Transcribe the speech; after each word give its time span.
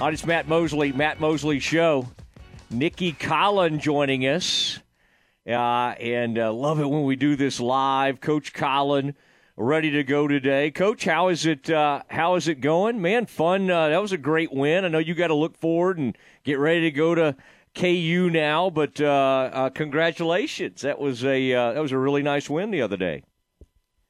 On 0.00 0.12
it's 0.12 0.24
Matt 0.24 0.46
Mosley, 0.46 0.92
Matt 0.92 1.18
Mosley 1.18 1.58
Show. 1.58 2.06
Nicki 2.70 3.12
Collen 3.12 3.80
joining 3.80 4.28
us. 4.28 4.78
Uh, 5.44 5.94
and 5.98 6.38
uh, 6.38 6.52
love 6.52 6.78
it 6.78 6.88
when 6.88 7.02
we 7.02 7.16
do 7.16 7.34
this 7.34 7.58
live. 7.58 8.20
Coach 8.20 8.52
Collen 8.52 9.14
ready 9.56 9.90
to 9.90 10.04
go 10.04 10.28
today. 10.28 10.70
Coach, 10.70 11.04
how 11.04 11.30
is 11.30 11.46
it? 11.46 11.68
Uh, 11.68 12.02
how 12.06 12.36
is 12.36 12.46
it 12.46 12.60
going? 12.60 13.02
Man, 13.02 13.26
fun. 13.26 13.68
Uh, 13.68 13.88
that 13.88 14.00
was 14.00 14.12
a 14.12 14.18
great 14.18 14.52
win. 14.52 14.84
I 14.84 14.88
know 14.88 14.98
you 14.98 15.16
got 15.16 15.28
to 15.28 15.34
look 15.34 15.56
forward 15.56 15.98
and 15.98 16.16
get 16.44 16.60
ready 16.60 16.82
to 16.82 16.92
go 16.92 17.16
to 17.16 17.34
KU 17.74 18.30
now, 18.32 18.70
but 18.70 19.00
uh, 19.00 19.50
uh, 19.52 19.70
congratulations. 19.70 20.82
That 20.82 21.00
was 21.00 21.24
a 21.24 21.50
that 21.50 21.82
was 21.82 21.90
a 21.90 21.98
really 21.98 22.22
nice 22.22 22.48
win 22.48 22.70
the 22.70 22.82
other 22.82 22.96
day. 22.96 23.24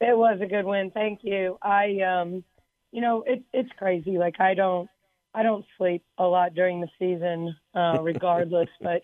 It 0.02 0.18
was 0.18 0.38
a 0.42 0.46
good 0.46 0.66
win. 0.66 0.90
Thank 0.90 1.20
you. 1.22 1.56
I, 1.62 2.00
um, 2.02 2.44
you 2.92 3.00
know, 3.00 3.24
it's 3.26 3.44
it's 3.54 3.70
crazy. 3.78 4.18
Like 4.18 4.38
I 4.38 4.52
don't 4.52 4.90
I 5.34 5.42
don't 5.42 5.64
sleep 5.76 6.02
a 6.16 6.24
lot 6.24 6.54
during 6.54 6.80
the 6.80 6.88
season, 6.98 7.54
uh, 7.74 7.98
regardless. 8.02 8.68
but 8.80 9.02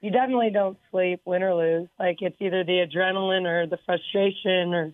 you 0.00 0.10
definitely 0.10 0.50
don't 0.52 0.78
sleep, 0.90 1.20
win 1.24 1.42
or 1.42 1.54
lose. 1.54 1.88
Like 1.98 2.18
it's 2.20 2.36
either 2.40 2.64
the 2.64 2.84
adrenaline 2.86 3.46
or 3.46 3.66
the 3.66 3.78
frustration 3.86 4.74
or 4.74 4.92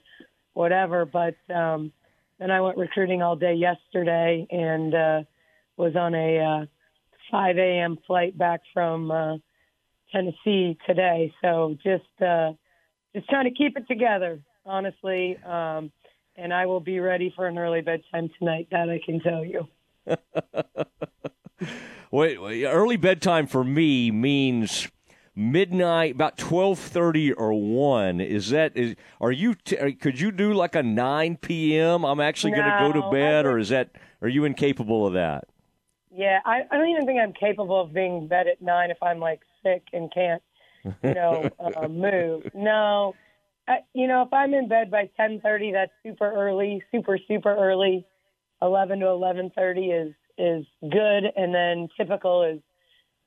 whatever. 0.55 1.05
But 1.05 1.35
um, 1.53 1.93
then 2.39 2.51
I 2.51 2.61
went 2.61 2.79
recruiting 2.79 3.23
all 3.23 3.37
day 3.37 3.55
yesterday 3.55 4.47
and 4.51 4.95
uh, 4.95 5.23
was 5.77 5.97
on 5.97 6.15
a 6.15 6.39
uh, 6.63 6.67
5 7.31 7.59
a.m. 7.59 7.99
flight 8.07 8.37
back 8.37 8.61
from 8.73 9.11
uh, 9.11 9.37
Tennessee 10.13 10.79
today. 10.87 11.33
So 11.43 11.77
just 11.83 12.23
uh, 12.23 12.53
just 13.15 13.29
trying 13.29 13.45
to 13.45 13.55
keep 13.55 13.77
it 13.77 13.87
together, 13.89 14.41
honestly. 14.65 15.37
Um, 15.45 15.91
and 16.37 16.55
I 16.55 16.67
will 16.67 16.81
be 16.81 17.01
ready 17.01 17.33
for 17.35 17.47
an 17.47 17.59
early 17.59 17.81
bedtime 17.81 18.31
tonight. 18.39 18.69
That 18.71 18.89
I 18.89 19.01
can 19.05 19.21
tell 19.21 19.45
you. 19.45 19.69
wait, 22.11 22.41
wait, 22.41 22.65
early 22.67 22.97
bedtime 22.97 23.47
for 23.47 23.65
me 23.65 24.11
means 24.11 24.89
midnight, 25.35 26.15
about 26.15 26.37
twelve 26.37 26.79
thirty 26.79 27.33
or 27.33 27.53
one. 27.53 28.21
Is 28.21 28.51
that 28.51 28.77
is? 28.77 28.97
Are 29.21 29.33
you? 29.33 29.55
T- 29.55 29.93
could 29.95 30.21
you 30.21 30.31
do 30.31 30.53
like 30.53 30.75
a 30.75 30.83
nine 30.83 31.37
p.m.? 31.37 32.05
I'm 32.05 32.21
actually 32.21 32.53
no, 32.53 32.59
going 32.59 32.71
to 32.71 33.01
go 33.01 33.07
to 33.07 33.11
bed, 33.11 33.47
or 33.47 33.59
is 33.59 33.71
that? 33.71 33.91
Are 34.23 34.29
you 34.29 34.45
incapable 34.45 35.07
of 35.07 35.15
that? 35.15 35.45
Yeah, 36.13 36.41
I, 36.45 36.63
I 36.71 36.77
don't 36.77 36.89
even 36.89 37.07
think 37.07 37.21
I'm 37.21 37.33
capable 37.33 37.81
of 37.81 37.95
being 37.95 38.19
in 38.19 38.29
bed 38.29 38.49
at 38.49 38.61
nine 38.61 38.91
if 38.91 39.03
I'm 39.03 39.21
like 39.21 39.41
sick 39.63 39.85
and 39.93 40.13
can't, 40.13 40.43
you 40.85 41.15
know, 41.15 41.49
uh, 41.61 41.89
move. 41.89 42.51
No, 42.53 43.15
I, 43.69 43.79
you 43.95 44.09
know, 44.09 44.23
if 44.23 44.33
I'm 44.33 44.53
in 44.53 44.69
bed 44.69 44.91
by 44.91 45.09
ten 45.17 45.41
thirty, 45.41 45.73
that's 45.73 45.93
super 46.03 46.31
early, 46.31 46.83
super 46.91 47.19
super 47.29 47.55
early. 47.55 48.07
11 48.63 49.01
to 49.01 49.07
11:30 49.07 50.09
is 50.09 50.15
is 50.39 50.67
good, 50.83 51.25
and 51.37 51.55
then 51.55 51.89
typical 51.97 52.43
is 52.45 52.61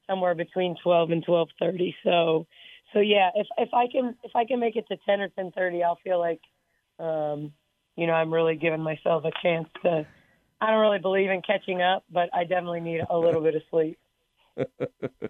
somewhere 0.08 0.36
between 0.36 0.76
12 0.84 1.12
and 1.12 1.26
12:30. 1.26 1.96
So, 2.04 2.48
so 2.94 3.00
yeah, 3.00 3.30
if 3.36 3.48
if 3.58 3.74
I 3.74 3.88
can 3.88 4.16
if 4.24 4.36
I 4.36 4.46
can 4.46 4.60
make 4.60 4.76
it 4.76 4.88
to 4.88 4.98
10 5.06 5.22
or 5.22 5.30
10:30, 5.30 5.84
I'll 5.84 6.00
feel 6.04 6.20
like, 6.20 6.42
um, 7.00 7.54
you 7.96 8.08
know, 8.08 8.14
I'm 8.14 8.34
really 8.34 8.56
giving 8.56 8.82
myself 8.82 9.26
a 9.26 9.32
chance 9.42 9.68
to. 9.84 10.06
I 10.62 10.72
don't 10.72 10.80
really 10.80 11.00
believe 11.00 11.30
in 11.30 11.42
catching 11.42 11.82
up, 11.82 12.06
but 12.10 12.30
I 12.34 12.46
definitely 12.46 12.80
need 12.80 13.02
a 13.10 13.18
little 13.18 13.42
bit 13.42 13.56
of 13.56 13.64
sleep. 13.70 14.00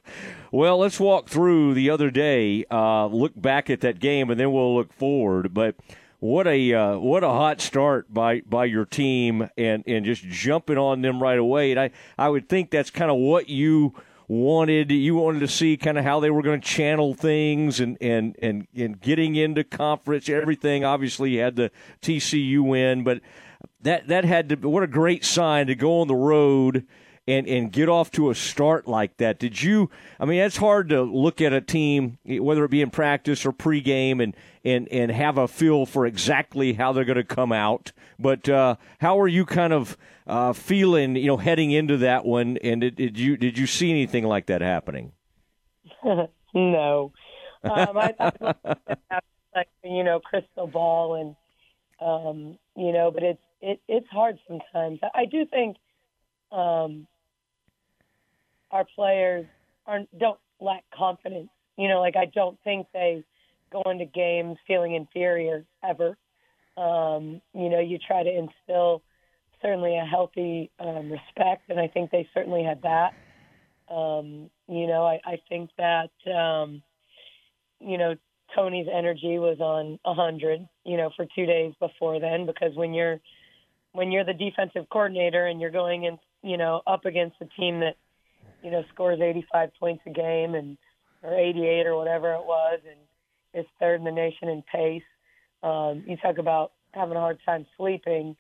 well, 0.52 0.78
let's 0.78 1.00
walk 1.00 1.30
through 1.30 1.74
the 1.74 1.90
other 1.90 2.12
day. 2.12 2.66
Uh, 2.70 3.08
look 3.08 3.40
back 3.40 3.70
at 3.70 3.82
that 3.82 4.00
game, 4.00 4.30
and 4.30 4.40
then 4.40 4.52
we'll 4.52 4.76
look 4.76 4.94
forward. 4.94 5.54
But 5.54 5.76
what 6.24 6.48
a 6.48 6.74
uh, 6.74 6.98
what 7.00 7.22
a 7.22 7.28
hot 7.28 7.60
start 7.60 8.14
by 8.14 8.40
by 8.46 8.64
your 8.64 8.86
team 8.86 9.50
and 9.58 9.84
and 9.86 10.06
just 10.06 10.24
jumping 10.24 10.78
on 10.78 11.02
them 11.02 11.22
right 11.22 11.38
away. 11.38 11.72
And 11.72 11.80
I 11.82 11.92
I 12.18 12.30
would 12.30 12.48
think 12.48 12.72
that's 12.72 12.90
kind 12.90 13.12
of 13.12 13.18
what 13.18 13.50
you 13.50 13.94
wanted. 14.30 14.90
You 14.90 15.16
wanted 15.16 15.40
to 15.42 15.50
see 15.50 15.76
kind 15.76 15.98
of 15.98 16.06
how 16.06 16.22
they 16.22 16.30
were 16.30 16.42
going 16.42 16.62
to 16.62 16.66
channel 16.66 17.14
things 17.14 17.82
and 17.82 17.98
and 18.00 18.38
and 18.42 18.68
and 18.74 19.02
getting 19.02 19.36
into 19.36 19.66
conference. 19.66 20.30
Everything 20.30 20.86
obviously 20.86 21.32
you 21.32 21.42
had 21.42 21.58
the 21.58 21.72
TCU 22.02 22.62
win, 22.62 23.04
but 23.04 23.20
that 23.82 24.08
that 24.08 24.24
had 24.24 24.48
to 24.48 24.56
what 24.56 24.82
a 24.82 24.88
great 24.88 25.26
sign 25.26 25.68
to 25.68 25.76
go 25.76 26.00
on 26.00 26.08
the 26.08 26.16
road 26.16 26.88
and 27.28 27.48
and 27.48 27.72
get 27.72 27.90
off 27.90 28.12
to 28.12 28.30
a 28.30 28.36
start 28.36 28.88
like 28.88 29.18
that. 29.18 29.40
Did 29.40 29.62
you? 29.62 29.90
I 30.20 30.26
mean, 30.26 30.40
it's 30.40 30.58
hard 30.58 30.90
to 30.90 31.02
look 31.04 31.42
at 31.42 31.54
a 31.54 31.62
team, 31.62 32.18
whether 32.26 32.66
it 32.66 32.72
be 32.72 32.82
in 32.82 32.90
practice 32.90 33.46
or 33.46 33.54
pregame, 33.54 34.22
and 34.22 34.36
and 34.64 34.88
and 34.90 35.12
have 35.12 35.38
a 35.38 35.48
feel 35.48 35.86
for 35.86 36.06
exactly 36.06 36.74
how 36.74 36.92
they're 36.92 37.06
going 37.06 37.16
to 37.16 37.24
come 37.24 37.52
out. 37.52 37.92
But 38.20 38.48
uh, 38.50 38.76
how 39.00 39.20
are 39.20 39.28
you 39.28 39.46
kind 39.46 39.74
of 39.74 39.98
uh, 40.28 40.54
feeling, 40.54 41.16
you 41.16 41.28
know, 41.28 41.38
heading 41.38 41.72
into 41.72 41.98
that 41.98 42.26
one? 42.26 42.58
And 42.58 42.82
did, 42.82 42.96
did 42.96 43.18
you 43.18 43.38
did 43.38 43.58
you 43.58 43.68
see 43.68 43.90
anything 43.90 44.26
like 44.26 44.48
that 44.48 44.62
happening? 44.62 45.14
no, 46.54 47.14
um, 47.64 47.98
I 47.98 48.12
thought 48.12 48.80
like 49.56 49.70
you 49.84 50.04
know 50.04 50.20
crystal 50.20 50.68
ball 50.68 51.16
and 51.16 51.36
um, 52.06 52.58
you 52.76 52.92
know, 52.92 53.12
but 53.12 53.24
it's 53.24 53.42
it, 53.62 53.80
it's 53.88 54.08
hard 54.10 54.40
sometimes. 54.48 55.00
I 55.16 55.26
do 55.26 55.46
think 55.46 55.78
um, 56.52 57.08
our 58.74 58.86
players 58.96 59.46
aren't 59.86 60.10
don't 60.18 60.40
lack 60.60 60.84
confidence. 60.94 61.50
You 61.78 61.88
know, 61.88 62.02
like 62.02 62.16
I 62.18 62.26
don't 62.26 62.58
think 62.64 62.88
they 62.94 63.24
go 63.72 63.84
into 63.90 64.06
games 64.06 64.58
feeling 64.68 64.96
inferior 64.96 65.64
ever. 65.88 66.18
Um, 66.76 67.42
you 67.54 67.70
know, 67.70 67.80
you 67.80 68.00
try 68.00 68.24
to 68.24 68.30
instill 68.30 69.04
certainly 69.62 69.98
a 69.98 70.06
healthy 70.06 70.72
um, 70.80 71.12
respect, 71.12 71.70
and 71.70 71.80
I 71.80 71.88
think 71.88 72.12
they 72.12 72.28
certainly 72.34 72.64
had 72.64 72.82
that. 72.82 73.14
Um, 73.94 74.50
you 74.68 74.88
know, 74.88 75.06
I, 75.06 75.20
I 75.24 75.38
think 75.48 75.70
that 75.78 76.10
um, 76.32 76.82
you 77.80 77.98
know 77.98 78.16
Tony's 78.56 78.88
energy 78.92 79.38
was 79.38 79.60
on 79.60 80.00
a 80.04 80.16
hundred. 80.16 80.68
You 80.84 80.98
know, 80.98 81.12
for 81.16 81.26
two 81.36 81.46
days 81.46 81.74
before 81.80 82.20
then, 82.20 82.48
because 82.48 82.76
when 82.76 82.94
you're 82.94 83.20
when 83.92 84.12
you're 84.12 84.26
the 84.26 84.34
defensive 84.34 84.90
coordinator 84.90 85.46
and 85.46 85.62
you're 85.62 85.70
going 85.70 86.06
in, 86.06 86.18
you 86.42 86.58
know, 86.58 86.82
up 86.88 87.06
against 87.06 87.36
a 87.40 87.46
team 87.60 87.82
that 87.82 87.96
you 88.64 88.72
know, 88.72 88.84
scores 88.94 89.20
85 89.22 89.72
points 89.80 90.04
a 90.08 90.10
game 90.10 90.56
and 90.56 90.78
or 91.22 91.38
88 91.38 91.86
or 91.86 91.96
whatever 91.96 92.34
it 92.34 92.46
was, 92.46 92.80
and 92.88 93.00
is 93.54 93.70
third 93.80 94.00
in 94.00 94.06
the 94.06 94.12
nation 94.12 94.50
in 94.50 94.64
pace. 94.64 95.04
Um, 95.62 96.04
you 96.08 96.18
talk 96.18 96.38
about 96.38 96.72
having 96.92 97.16
a 97.16 97.20
hard 97.20 97.40
time 97.46 97.66
sleeping. 97.78 98.36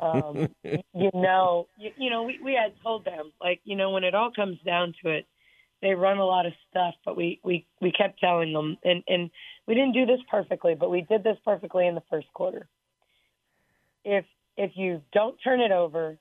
Um, 0.00 0.48
you 0.64 1.10
know, 1.14 1.68
you, 1.78 1.90
you 1.96 2.10
know, 2.10 2.24
we, 2.24 2.38
we 2.42 2.52
had 2.52 2.72
told 2.82 3.04
them 3.04 3.32
like, 3.40 3.60
you 3.64 3.76
know, 3.76 3.90
when 3.90 4.04
it 4.04 4.14
all 4.14 4.30
comes 4.30 4.58
down 4.64 4.94
to 5.02 5.10
it, 5.10 5.26
they 5.80 5.94
run 5.94 6.18
a 6.18 6.24
lot 6.24 6.44
of 6.44 6.52
stuff, 6.70 6.94
but 7.04 7.16
we 7.16 7.40
we 7.44 7.64
we 7.80 7.92
kept 7.92 8.18
telling 8.18 8.52
them, 8.52 8.76
and 8.82 9.04
and 9.06 9.30
we 9.66 9.74
didn't 9.74 9.92
do 9.92 10.06
this 10.06 10.20
perfectly, 10.28 10.74
but 10.74 10.90
we 10.90 11.02
did 11.02 11.22
this 11.22 11.36
perfectly 11.44 11.86
in 11.86 11.94
the 11.94 12.02
first 12.10 12.26
quarter. 12.34 12.66
If 14.04 14.24
if 14.56 14.72
you 14.74 15.02
don't 15.12 15.36
turn 15.38 15.60
it 15.60 15.70
over, 15.70 16.18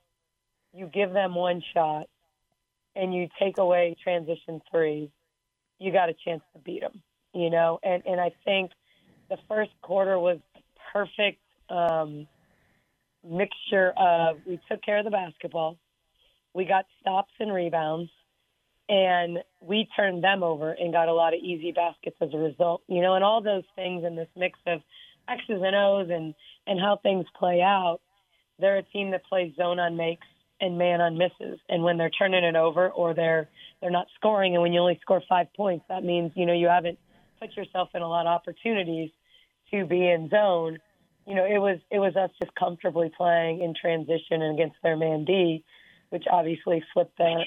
you 0.73 0.85
give 0.85 1.11
them 1.11 1.33
one 1.33 1.63
shot 1.73 2.07
and 2.97 3.13
you 3.13 3.29
take 3.39 3.57
away 3.57 3.95
transition 4.03 4.61
threes, 4.71 5.09
you 5.79 5.91
got 5.91 6.09
a 6.09 6.15
chance 6.25 6.41
to 6.53 6.59
beat 6.59 6.81
them. 6.81 7.01
You 7.33 7.49
know, 7.49 7.79
and 7.83 8.03
and 8.05 8.19
I 8.19 8.31
think 8.45 8.71
the 9.29 9.37
first 9.47 9.71
quarter 9.81 10.17
was 10.17 10.39
perfect 10.91 11.39
um, 11.69 12.27
mixture 13.23 13.93
of 13.97 14.37
we 14.45 14.59
took 14.69 14.81
care 14.81 14.97
of 14.97 15.05
the 15.05 15.11
basketball, 15.11 15.77
we 16.53 16.65
got 16.65 16.85
stops 17.01 17.31
and 17.39 17.53
rebounds, 17.53 18.09
and 18.89 19.39
we 19.61 19.87
turned 19.95 20.23
them 20.23 20.43
over 20.43 20.71
and 20.71 20.93
got 20.93 21.09
a 21.09 21.13
lot 21.13 21.33
of 21.33 21.39
easy 21.41 21.71
baskets 21.71 22.17
as 22.21 22.29
a 22.33 22.37
result. 22.37 22.81
You 22.87 23.01
know, 23.01 23.15
and 23.15 23.23
all 23.23 23.41
those 23.41 23.65
things 23.75 24.03
in 24.05 24.15
this 24.15 24.29
mix 24.35 24.57
of 24.65 24.81
X's 25.29 25.61
and 25.63 25.75
O's 25.75 26.09
and 26.09 26.33
and 26.65 26.79
how 26.79 26.97
things 27.03 27.25
play 27.37 27.61
out. 27.61 27.99
They're 28.59 28.77
a 28.77 28.83
team 28.83 29.11
that 29.11 29.25
plays 29.25 29.53
zone 29.55 29.79
on 29.79 29.95
makes 29.97 30.25
and 30.59 30.77
man 30.77 31.01
on 31.01 31.17
misses. 31.17 31.59
And 31.69 31.83
when 31.83 31.97
they're 31.97 32.09
turning 32.09 32.43
it 32.43 32.55
over 32.55 32.89
or 32.89 33.13
they're 33.13 33.49
they're 33.81 33.91
not 33.91 34.07
scoring, 34.15 34.53
and 34.53 34.61
when 34.61 34.73
you 34.73 34.79
only 34.79 34.99
score 35.01 35.21
five 35.27 35.47
points, 35.55 35.85
that 35.89 36.03
means 36.03 36.31
you 36.35 36.45
know 36.45 36.53
you 36.53 36.67
haven't 36.67 36.99
put 37.39 37.55
yourself 37.55 37.89
in 37.93 38.01
a 38.01 38.07
lot 38.07 38.25
of 38.25 38.31
opportunities 38.31 39.11
to 39.71 39.85
be 39.85 40.07
in 40.09 40.29
zone. 40.29 40.79
You 41.25 41.35
know, 41.35 41.45
it 41.45 41.59
was 41.59 41.79
it 41.91 41.99
was 41.99 42.15
us 42.15 42.31
just 42.41 42.53
comfortably 42.55 43.11
playing 43.15 43.61
in 43.61 43.73
transition 43.79 44.41
and 44.41 44.57
against 44.57 44.77
their 44.81 44.97
man 44.97 45.25
D, 45.25 45.63
which 46.09 46.23
obviously 46.31 46.83
flipped 46.93 47.17
their 47.17 47.45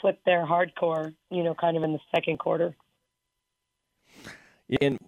flipped 0.00 0.24
their 0.24 0.46
hardcore. 0.46 1.14
You 1.30 1.42
know, 1.42 1.54
kind 1.54 1.76
of 1.76 1.82
in 1.82 1.92
the 1.92 2.00
second 2.14 2.38
quarter. 2.38 2.74
And 4.80 4.98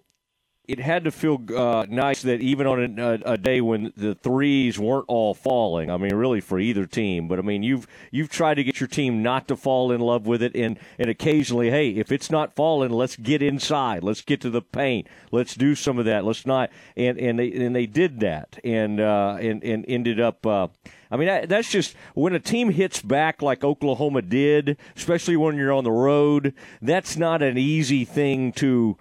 it 0.67 0.81
had 0.81 1.05
to 1.05 1.11
feel 1.11 1.43
uh, 1.55 1.85
nice 1.89 2.23
that 2.23 2.41
even 2.41 2.67
on 2.67 2.99
a, 2.99 3.19
a, 3.25 3.37
day 3.37 3.61
when 3.61 3.93
the 3.97 4.15
threes 4.15 4.79
weren't 4.79 5.05
all 5.09 5.35
falling. 5.35 5.91
I 5.91 5.99
mean, 5.99 6.15
really 6.15 6.41
for 6.41 6.59
either 6.59 6.87
team, 6.87 7.29
but 7.29 7.39
I 7.39 7.43
mean, 7.43 7.63
you've 7.63 7.87
you've 8.11 8.31
tried 8.31 8.55
to 8.55 8.65
get 8.65 8.81
your 8.81 8.87
team 8.87 9.23
not 9.23 9.47
to 9.49 9.57
fall 9.57 9.93
in 9.93 10.01
love 10.01 10.27
with 10.27 10.43
it, 10.43 10.57
and 10.57 10.79
and 10.99 11.11
occasionally, 11.11 11.71
hey, 11.71 11.91
if 11.91 12.11
it's 12.11 12.31
not 12.31 12.55
falling, 12.55 12.91
let's 12.91 13.17
get 13.17 13.43
inside, 13.43 14.03
let's 14.03 14.23
get 14.23 14.41
to 14.41 14.51
the 14.51 14.63
paint, 14.63 15.07
let's 15.31 15.55
do 15.55 15.75
some 15.75 15.99
of 15.99 16.07
that. 16.07 16.25
Let's 16.25 16.47
not, 16.47 16.71
and 16.97 17.19
and 17.19 17.39
they 17.39 17.53
and 17.53 17.77
they 17.77 17.87
did 17.87 18.21
that, 18.21 18.59
and 18.65 19.01
uh, 19.01 19.37
and 19.41 19.63
and 19.63 19.85
ended 19.87 20.19
up. 20.19 20.47
Uh, 20.47 20.69
I 21.11 21.17
mean, 21.17 21.29
that, 21.29 21.49
that's 21.49 21.71
just 21.71 21.95
when 22.15 22.35
a 22.35 22.41
team 22.41 22.71
hits 22.71 23.01
back 23.01 23.43
like 23.43 23.63
Oklahoma 23.63 24.23
did, 24.23 24.79
especially 24.97 25.37
when 25.37 25.57
you're 25.57 25.73
on 25.73 25.85
the 25.85 25.93
road. 25.93 26.55
That's 26.81 27.17
not 27.17 27.43
an 27.43 27.59
easy 27.59 28.05
thing 28.05 28.51
to 28.55 28.97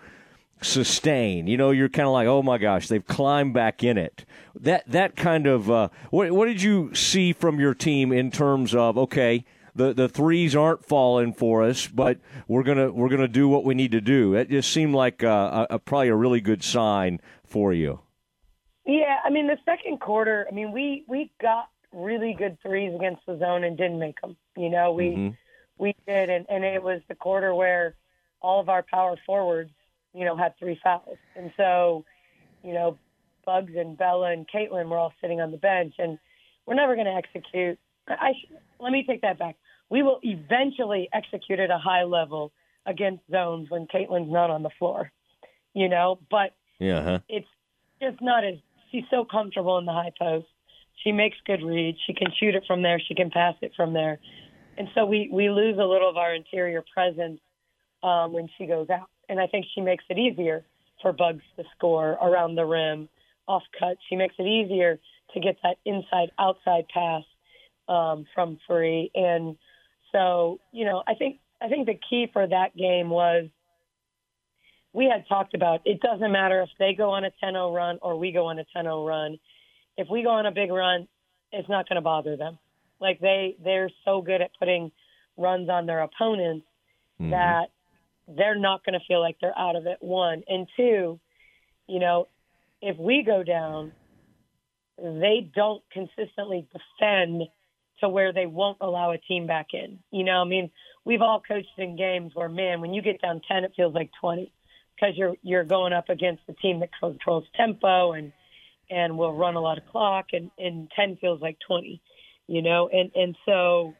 sustain. 0.64 1.48
You 1.48 1.58
know, 1.58 1.72
you're 1.72 1.90
kind 1.90 2.08
of 2.08 2.14
like, 2.14 2.28
oh 2.28 2.42
my 2.42 2.58
gosh, 2.58 2.88
they've 2.88 3.06
climbed 3.06 3.54
back 3.54 3.84
in 3.84 3.98
it. 3.98 4.26
That 4.60 4.84
that 4.88 5.16
kind 5.16 5.48
of 5.48 5.70
uh, 5.70 5.90
what 6.10 6.32
what 6.32 6.46
did 6.46 6.62
you 6.62 6.94
see 6.94 7.34
from 7.34 7.60
your 7.60 7.74
team 7.74 8.12
in 8.12 8.32
terms 8.32 8.74
of 8.74 8.98
okay, 8.98 9.46
the 9.76 9.94
the 9.94 10.10
threes 10.10 10.56
aren't 10.56 10.86
falling 10.86 11.34
for 11.34 11.64
us, 11.64 11.88
but 11.88 12.20
we're 12.48 12.64
gonna 12.64 12.92
we're 12.92 13.10
gonna 13.10 13.28
do 13.28 13.48
what 13.48 13.64
we 13.64 13.74
need 13.74 13.92
to 13.92 14.02
do. 14.02 14.36
It 14.36 14.50
just 14.50 14.72
seemed 14.72 14.94
like 14.94 15.24
uh, 15.24 15.68
a, 15.70 15.76
a, 15.76 15.80
probably 15.80 16.10
a 16.10 16.16
really 16.16 16.42
good 16.42 16.64
sign 16.64 17.20
for 17.46 17.74
you. 17.74 18.02
Yeah, 18.86 19.18
I 19.24 19.30
mean 19.30 19.48
the 19.48 19.58
second 19.66 20.00
quarter. 20.00 20.48
I 20.50 20.54
mean 20.54 20.72
we 20.72 21.04
we 21.08 21.32
got 21.42 21.70
really 21.92 22.36
good 22.38 22.58
threes 22.62 22.94
against 22.96 23.26
the 23.26 23.38
zone 23.38 23.64
and 23.64 23.78
didn't 23.78 24.00
make 24.00 24.20
them. 24.22 24.38
You 24.56 24.70
know 24.70 24.92
we 24.94 25.06
mm-hmm. 25.10 25.30
we 25.78 25.96
did, 26.08 26.30
and 26.30 26.46
and 26.50 26.64
it 26.64 26.84
was 26.84 27.02
the 27.08 27.16
quarter 27.16 27.56
where 27.56 27.96
all 28.42 28.60
of 28.60 28.70
our 28.70 28.84
power 28.84 29.16
forwards 29.26 29.72
you 30.14 30.26
know, 30.26 30.38
had 30.38 30.58
three 30.58 30.80
fouls. 30.84 31.18
And 31.36 31.52
so, 31.58 32.06
you 32.64 32.74
know, 32.74 32.98
Bugs 33.46 33.74
and 33.76 33.98
Bella 33.98 34.32
and 34.32 34.48
Caitlin 34.48 34.90
were 34.90 34.98
all 34.98 35.14
sitting 35.22 35.42
on 35.42 35.52
the 35.52 35.58
bench, 35.58 35.96
and 35.98 36.18
we're 36.66 36.76
never 36.76 36.96
going 36.96 37.08
to 37.08 37.14
execute. 37.14 37.78
I 38.08 38.34
sh- 38.34 38.52
let 38.80 38.92
me 38.92 39.04
take 39.08 39.22
that 39.22 39.40
back. 39.40 39.56
We 39.90 40.02
will 40.02 40.20
eventually 40.24 41.10
execute 41.14 41.60
at 41.60 41.70
a 41.70 41.78
high 41.78 42.04
level 42.04 42.52
against 42.86 43.24
zones 43.30 43.70
when 43.70 43.88
Caitlin's 43.88 44.32
not 44.32 44.50
on 44.50 44.64
the 44.64 44.70
floor, 44.80 45.12
you 45.74 45.90
know. 45.90 46.20
But 46.30 46.56
yeah, 46.80 47.04
huh? 47.04 47.20
it's 47.28 47.48
just 48.02 48.22
not 48.22 48.44
as 48.44 48.56
she's 48.92 49.04
so 49.12 49.26
comfortable 49.26 49.78
in 49.78 49.86
the 49.86 49.92
high 49.92 50.12
post. 50.18 50.48
She 51.04 51.12
makes 51.12 51.38
good 51.46 51.64
reads. 51.64 51.98
She 52.06 52.14
can 52.14 52.28
shoot 52.40 52.56
it 52.56 52.64
from 52.66 52.82
there. 52.82 53.00
She 53.00 53.16
can 53.16 53.30
pass 53.30 53.56
it 53.62 53.74
from 53.76 53.94
there, 53.94 54.20
and 54.78 54.88
so 54.96 55.06
we 55.06 55.30
we 55.32 55.50
lose 55.50 55.78
a 55.78 55.86
little 55.86 56.10
of 56.10 56.18
our 56.18 56.34
interior 56.34 56.84
presence 56.94 57.42
um, 58.02 58.32
when 58.34 58.48
she 58.58 58.66
goes 58.68 58.90
out 58.90 59.10
and 59.30 59.40
I 59.40 59.48
think 59.48 59.66
she 59.74 59.82
makes 59.82 60.04
it 60.10 60.18
easier 60.18 60.64
for 61.02 61.14
Bugs 61.14 61.44
to 61.58 61.64
score 61.76 62.12
around 62.12 62.56
the 62.56 62.66
rim, 62.66 63.10
off 63.48 63.64
cut. 63.78 63.98
She 64.10 64.16
makes 64.16 64.36
it 64.38 64.48
easier 64.48 65.00
to 65.34 65.40
get 65.40 65.58
that 65.64 65.78
inside 65.86 66.32
outside 66.40 66.86
pass 66.94 67.24
um, 67.88 68.26
from 68.34 68.60
free, 68.68 69.12
and 69.14 69.58
so 70.12 70.60
you 70.72 70.86
know 70.86 71.04
I 71.08 71.16
think 71.16 71.40
I 71.62 71.68
think 71.68 71.88
the 71.88 72.00
key 72.10 72.28
for 72.32 72.46
that 72.48 72.76
game 72.76 73.10
was 73.10 73.48
we 74.94 75.06
had 75.06 75.28
talked 75.28 75.56
about 75.56 75.82
it 75.86 76.00
doesn't 76.02 76.32
matter 76.32 76.62
if 76.62 76.70
they 76.78 76.94
go 76.94 77.12
on 77.12 77.26
a 77.26 77.32
10-0 77.44 77.76
run 77.76 77.98
or 78.02 78.18
we 78.18 78.32
go 78.32 78.46
on 78.46 78.60
a 78.60 78.66
10-0 78.76 79.08
run. 79.08 79.40
If 79.98 80.08
we 80.10 80.22
go 80.22 80.30
on 80.30 80.46
a 80.46 80.52
big 80.52 80.72
run, 80.72 81.08
it's 81.52 81.68
not 81.68 81.90
going 81.90 81.96
to 81.96 82.02
bother 82.02 82.38
them. 82.38 82.60
Like 83.00 83.20
they 83.20 83.58
they're 83.64 83.90
so 84.06 84.22
good 84.22 84.42
at 84.42 84.52
putting 84.58 84.92
runs 85.36 85.70
on 85.70 85.86
their 85.86 86.02
opponents 86.02 86.66
mm-hmm. 87.20 87.32
that 87.32 87.72
they're 88.28 88.58
not 88.58 88.86
going 88.86 89.00
to 89.00 89.06
feel 89.08 89.20
like 89.20 89.38
they're 89.42 89.58
out 89.58 89.76
of 89.76 89.86
it. 89.86 89.98
One 90.02 90.44
and 90.48 90.68
two, 90.78 91.20
you 91.88 92.00
know, 92.00 92.28
if 92.82 92.98
we 92.98 93.24
go 93.24 93.44
down, 93.44 93.92
they 94.98 95.50
don't 95.56 95.84
consistently 95.92 96.68
defend 96.72 97.44
to 98.00 98.10
where 98.10 98.34
they 98.34 98.46
won't 98.46 98.78
allow 98.82 99.12
a 99.12 99.18
team 99.18 99.48
back 99.48 99.68
in. 99.74 100.00
You 100.12 100.24
know, 100.24 100.42
I 100.42 100.44
mean, 100.46 100.70
we've 101.06 101.22
all 101.22 101.42
coached 101.46 101.78
in 101.78 101.96
games 101.96 102.32
where, 102.34 102.50
man, 102.50 102.82
when 102.82 102.94
you 102.94 103.02
get 103.02 103.22
down 103.22 103.42
ten, 103.48 103.64
it 103.64 103.74
feels 103.76 103.94
like 103.94 104.12
twenty 104.20 104.52
because 104.96 105.18
you're 105.18 105.36
you're 105.42 105.64
going 105.64 105.94
up 105.94 106.10
against 106.10 106.44
a 106.48 106.54
team 106.54 106.80
that 106.82 106.90
controls 107.00 107.46
tempo 107.56 108.14
and 108.14 108.32
and 108.90 109.18
will 109.18 109.34
run 109.34 109.56
a 109.56 109.62
lot 109.62 109.78
of 109.78 109.88
clock, 109.88 110.28
and 110.34 110.52
and 110.58 110.92
ten 110.96 111.18
feels 111.18 111.42
like 111.42 111.58
twenty. 111.66 112.02
You 112.48 112.62
know, 112.62 112.90
and 112.92 113.12
and 113.16 113.36
so, 113.46 113.94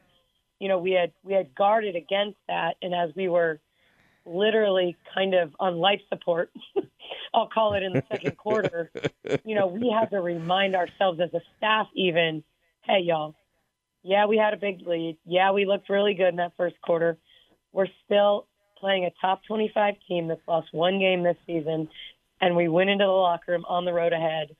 you 0.58 0.68
know, 0.68 0.78
we 0.78 0.92
had 0.92 1.12
we 1.22 1.32
had 1.32 1.54
guarded 1.54 1.96
against 1.96 2.38
that, 2.48 2.76
and 2.82 2.94
as 2.94 3.10
we 3.16 3.28
were 3.28 3.60
literally 4.26 4.96
kind 5.14 5.34
of 5.34 5.54
on 5.60 5.76
life 5.76 6.00
support, 6.08 6.50
I'll 7.34 7.48
call 7.48 7.74
it 7.74 7.82
in 7.82 7.92
the 7.92 8.02
second 8.10 8.36
quarter, 8.36 8.90
you 9.44 9.54
know, 9.54 9.66
we 9.66 9.90
have 9.90 10.10
to 10.10 10.20
remind 10.20 10.74
ourselves 10.74 11.20
as 11.20 11.32
a 11.34 11.40
staff, 11.56 11.88
even, 11.94 12.42
hey, 12.82 13.00
y'all, 13.00 13.34
yeah, 14.02 14.26
we 14.26 14.36
had 14.36 14.54
a 14.54 14.56
big 14.56 14.86
lead. 14.86 15.16
Yeah, 15.24 15.52
we 15.52 15.64
looked 15.64 15.88
really 15.88 16.14
good 16.14 16.28
in 16.28 16.36
that 16.36 16.52
first 16.56 16.80
quarter. 16.82 17.16
We're 17.72 17.88
still 18.04 18.46
playing 18.78 19.06
a 19.06 19.10
top 19.20 19.42
25 19.46 19.94
team 20.06 20.28
that's 20.28 20.46
lost 20.46 20.68
one 20.72 20.98
game 20.98 21.22
this 21.22 21.36
season, 21.46 21.88
and 22.40 22.54
we 22.54 22.68
went 22.68 22.90
into 22.90 23.04
the 23.04 23.10
locker 23.10 23.52
room 23.52 23.64
on 23.66 23.84
the 23.84 23.92
road 23.92 24.12
ahead 24.12 24.54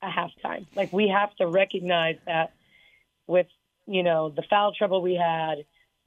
at 0.00 0.12
halftime. 0.12 0.66
Like, 0.74 0.92
we 0.92 1.08
have 1.08 1.34
to 1.36 1.46
recognize 1.46 2.16
that 2.26 2.52
with, 3.26 3.46
you 3.86 4.02
know, 4.02 4.28
the 4.30 4.42
foul 4.48 4.72
trouble 4.72 5.02
we 5.02 5.14
had 5.14 5.64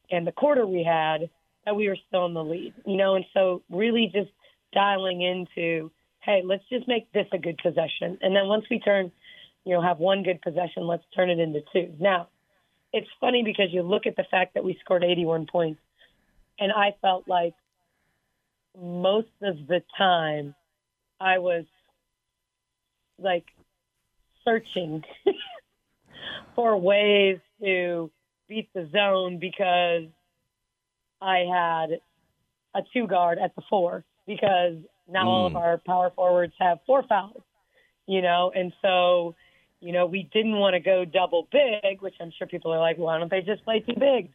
and 0.10 0.26
the 0.26 0.32
quarter 0.32 0.66
we 0.66 0.84
had, 0.84 1.30
that 1.68 1.76
we 1.76 1.90
were 1.90 1.98
still 2.08 2.26
in 2.26 2.34
the 2.34 2.44
lead, 2.44 2.74
you 2.86 2.96
know, 2.96 3.16
and 3.16 3.26
so 3.34 3.62
really 3.70 4.10
just 4.14 4.32
dialing 4.72 5.22
into, 5.22 5.92
hey, 6.22 6.42
let's 6.46 6.64
just 6.72 6.88
make 6.88 7.12
this 7.12 7.28
a 7.34 7.38
good 7.38 7.58
possession. 7.58 8.18
And 8.22 8.34
then 8.34 8.48
once 8.48 8.64
we 8.72 8.80
turn, 8.80 9.12
you 9.66 9.74
know, 9.74 9.82
have 9.82 10.00
one 10.00 10.24
good 10.24 10.42
possession, 10.42 10.88
let's 10.88 11.04
turn 11.14 11.30
it 11.30 11.40
into 11.40 11.60
two. 11.74 11.94
Now, 12.00 12.30
it's 12.94 13.10
funny 13.20 13.44
because 13.44 13.68
you 13.72 13.82
look 13.82 14.06
at 14.06 14.16
the 14.16 14.24
fact 14.32 14.54
that 14.54 14.64
we 14.64 14.78
scored 14.80 15.04
81 15.04 15.48
points, 15.52 15.82
and 16.58 16.72
I 16.72 16.96
felt 17.02 17.28
like 17.28 17.54
most 18.82 19.28
of 19.42 19.68
the 19.68 19.82
time 19.98 20.56
I 21.20 21.40
was 21.40 21.66
like 23.20 23.46
searching 24.46 25.04
for 26.56 26.78
ways 26.78 27.40
to 27.62 28.10
beat 28.48 28.70
the 28.74 28.88
zone 28.94 29.38
because 29.38 30.08
I 31.22 31.40
had 31.40 32.00
a 32.76 32.82
two 32.94 33.08
guard 33.08 33.40
at 33.40 33.56
the 33.56 33.62
four 33.70 34.04
because 34.26 34.76
now 35.10 35.24
mm. 35.24 35.28
all 35.28 35.48
of 35.48 35.54
mm. 35.54 35.58
our 35.58 35.82
power 35.86 36.12
forwards 36.16 36.54
have 36.60 36.80
four 36.86 37.04
fouls, 37.04 37.42
you 38.06 38.22
know, 38.22 38.52
and 38.54 38.74
so, 38.82 39.36
you 39.80 39.94
know, 39.94 40.06
we 40.06 40.30
didn't 40.34 40.58
want 40.58 40.74
to 40.74 40.80
go 40.80 41.06
double 41.06 41.48
big, 41.52 42.02
which 42.02 42.16
I'm 42.22 42.32
sure 42.38 42.48
people 42.48 42.74
are 42.74 42.80
like, 42.80 42.98
why 42.98 43.18
don't 43.18 43.32
they 43.32 43.42
just 43.42 43.64
play 43.64 43.80
two 43.80 44.00
bigs? 44.00 44.34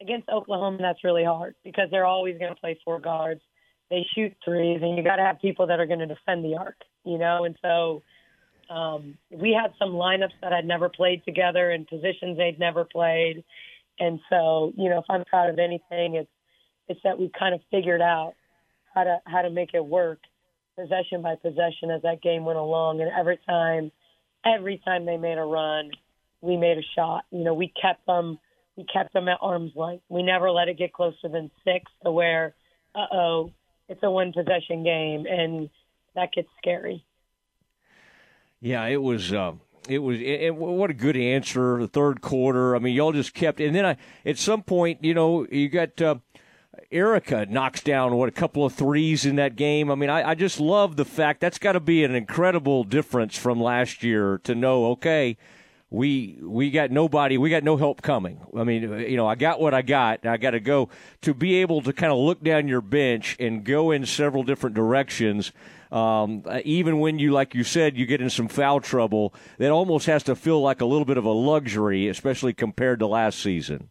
Against 0.00 0.28
Oklahoma, 0.30 0.78
that's 0.80 1.04
really 1.04 1.24
hard 1.24 1.54
because 1.62 1.88
they're 1.90 2.06
always 2.06 2.38
going 2.38 2.54
to 2.54 2.60
play 2.60 2.78
four 2.84 3.00
guards. 3.00 3.42
They 3.90 4.06
shoot 4.14 4.32
threes, 4.44 4.78
and 4.82 4.96
you 4.96 5.02
got 5.02 5.16
to 5.16 5.22
have 5.22 5.40
people 5.40 5.66
that 5.66 5.80
are 5.80 5.86
going 5.86 5.98
to 5.98 6.06
defend 6.06 6.44
the 6.44 6.56
arc, 6.56 6.76
you 7.04 7.18
know, 7.18 7.44
and 7.44 7.56
so. 7.62 8.02
Um, 8.70 9.18
we 9.32 9.50
had 9.50 9.72
some 9.80 9.94
lineups 9.94 10.38
that 10.42 10.52
had 10.52 10.64
never 10.64 10.88
played 10.88 11.24
together 11.24 11.72
and 11.72 11.88
positions 11.88 12.38
they'd 12.38 12.60
never 12.60 12.84
played 12.84 13.42
and 14.00 14.18
so, 14.30 14.72
you 14.76 14.88
know, 14.88 14.98
if 14.98 15.04
I'm 15.08 15.24
proud 15.26 15.50
of 15.50 15.58
anything, 15.58 16.14
it's 16.14 16.30
it's 16.88 17.00
that 17.04 17.18
we've 17.18 17.32
kind 17.38 17.54
of 17.54 17.60
figured 17.70 18.00
out 18.00 18.32
how 18.94 19.04
to 19.04 19.18
how 19.26 19.42
to 19.42 19.50
make 19.50 19.74
it 19.74 19.84
work 19.84 20.18
possession 20.76 21.22
by 21.22 21.36
possession 21.36 21.90
as 21.94 22.02
that 22.02 22.22
game 22.22 22.44
went 22.44 22.58
along. 22.58 23.00
And 23.00 23.10
every 23.16 23.38
time, 23.46 23.92
every 24.44 24.80
time 24.84 25.04
they 25.04 25.18
made 25.18 25.38
a 25.38 25.44
run, 25.44 25.90
we 26.40 26.56
made 26.56 26.78
a 26.78 26.82
shot. 26.96 27.24
You 27.30 27.44
know, 27.44 27.54
we 27.54 27.72
kept 27.80 28.06
them 28.06 28.38
we 28.76 28.84
kept 28.84 29.12
them 29.12 29.28
at 29.28 29.38
arm's 29.42 29.72
length. 29.76 30.04
We 30.08 30.22
never 30.22 30.50
let 30.50 30.68
it 30.68 30.78
get 30.78 30.92
closer 30.92 31.28
than 31.30 31.50
six 31.64 31.90
to 32.02 32.10
where, 32.10 32.54
uh 32.94 33.06
oh, 33.12 33.52
it's 33.88 34.00
a 34.02 34.10
one 34.10 34.32
possession 34.32 34.82
game, 34.82 35.26
and 35.26 35.68
that 36.14 36.32
gets 36.32 36.48
scary. 36.58 37.04
Yeah, 38.60 38.86
it 38.86 39.02
was. 39.02 39.32
Uh, 39.32 39.52
it 39.90 39.98
was 39.98 40.20
it, 40.20 40.54
what 40.54 40.90
a 40.90 40.94
good 40.94 41.16
answer. 41.16 41.78
The 41.80 41.88
third 41.88 42.20
quarter. 42.20 42.76
I 42.76 42.78
mean, 42.78 42.94
y'all 42.94 43.12
just 43.12 43.34
kept. 43.34 43.60
And 43.60 43.74
then 43.74 43.84
I, 43.84 43.96
at 44.24 44.38
some 44.38 44.62
point, 44.62 45.02
you 45.02 45.14
know, 45.14 45.46
you 45.50 45.68
got 45.68 46.00
uh, 46.00 46.16
Erica 46.92 47.46
knocks 47.46 47.82
down 47.82 48.16
what 48.16 48.28
a 48.28 48.32
couple 48.32 48.64
of 48.64 48.72
threes 48.72 49.26
in 49.26 49.36
that 49.36 49.56
game. 49.56 49.90
I 49.90 49.94
mean, 49.94 50.10
I, 50.10 50.30
I 50.30 50.34
just 50.34 50.60
love 50.60 50.96
the 50.96 51.04
fact 51.04 51.40
that's 51.40 51.58
got 51.58 51.72
to 51.72 51.80
be 51.80 52.04
an 52.04 52.14
incredible 52.14 52.84
difference 52.84 53.36
from 53.36 53.60
last 53.60 54.02
year 54.02 54.40
to 54.44 54.54
know. 54.54 54.86
Okay, 54.92 55.36
we 55.90 56.38
we 56.40 56.70
got 56.70 56.90
nobody, 56.90 57.36
we 57.36 57.50
got 57.50 57.64
no 57.64 57.76
help 57.76 58.00
coming. 58.00 58.40
I 58.56 58.64
mean, 58.64 58.82
you 58.82 59.16
know, 59.16 59.26
I 59.26 59.34
got 59.34 59.60
what 59.60 59.74
I 59.74 59.82
got. 59.82 60.24
I 60.24 60.36
got 60.36 60.52
to 60.52 60.60
go 60.60 60.88
to 61.22 61.34
be 61.34 61.56
able 61.56 61.82
to 61.82 61.92
kind 61.92 62.12
of 62.12 62.18
look 62.18 62.42
down 62.42 62.68
your 62.68 62.80
bench 62.80 63.36
and 63.40 63.64
go 63.64 63.90
in 63.90 64.06
several 64.06 64.44
different 64.44 64.76
directions 64.76 65.52
um, 65.92 66.44
even 66.64 67.00
when 67.00 67.18
you, 67.18 67.32
like 67.32 67.54
you 67.54 67.64
said, 67.64 67.96
you 67.96 68.06
get 68.06 68.20
in 68.20 68.30
some 68.30 68.48
foul 68.48 68.80
trouble, 68.80 69.34
that 69.58 69.70
almost 69.70 70.06
has 70.06 70.22
to 70.24 70.36
feel 70.36 70.60
like 70.60 70.80
a 70.80 70.84
little 70.84 71.04
bit 71.04 71.18
of 71.18 71.24
a 71.24 71.32
luxury, 71.32 72.08
especially 72.08 72.52
compared 72.52 73.00
to 73.00 73.06
last 73.06 73.40
season. 73.40 73.88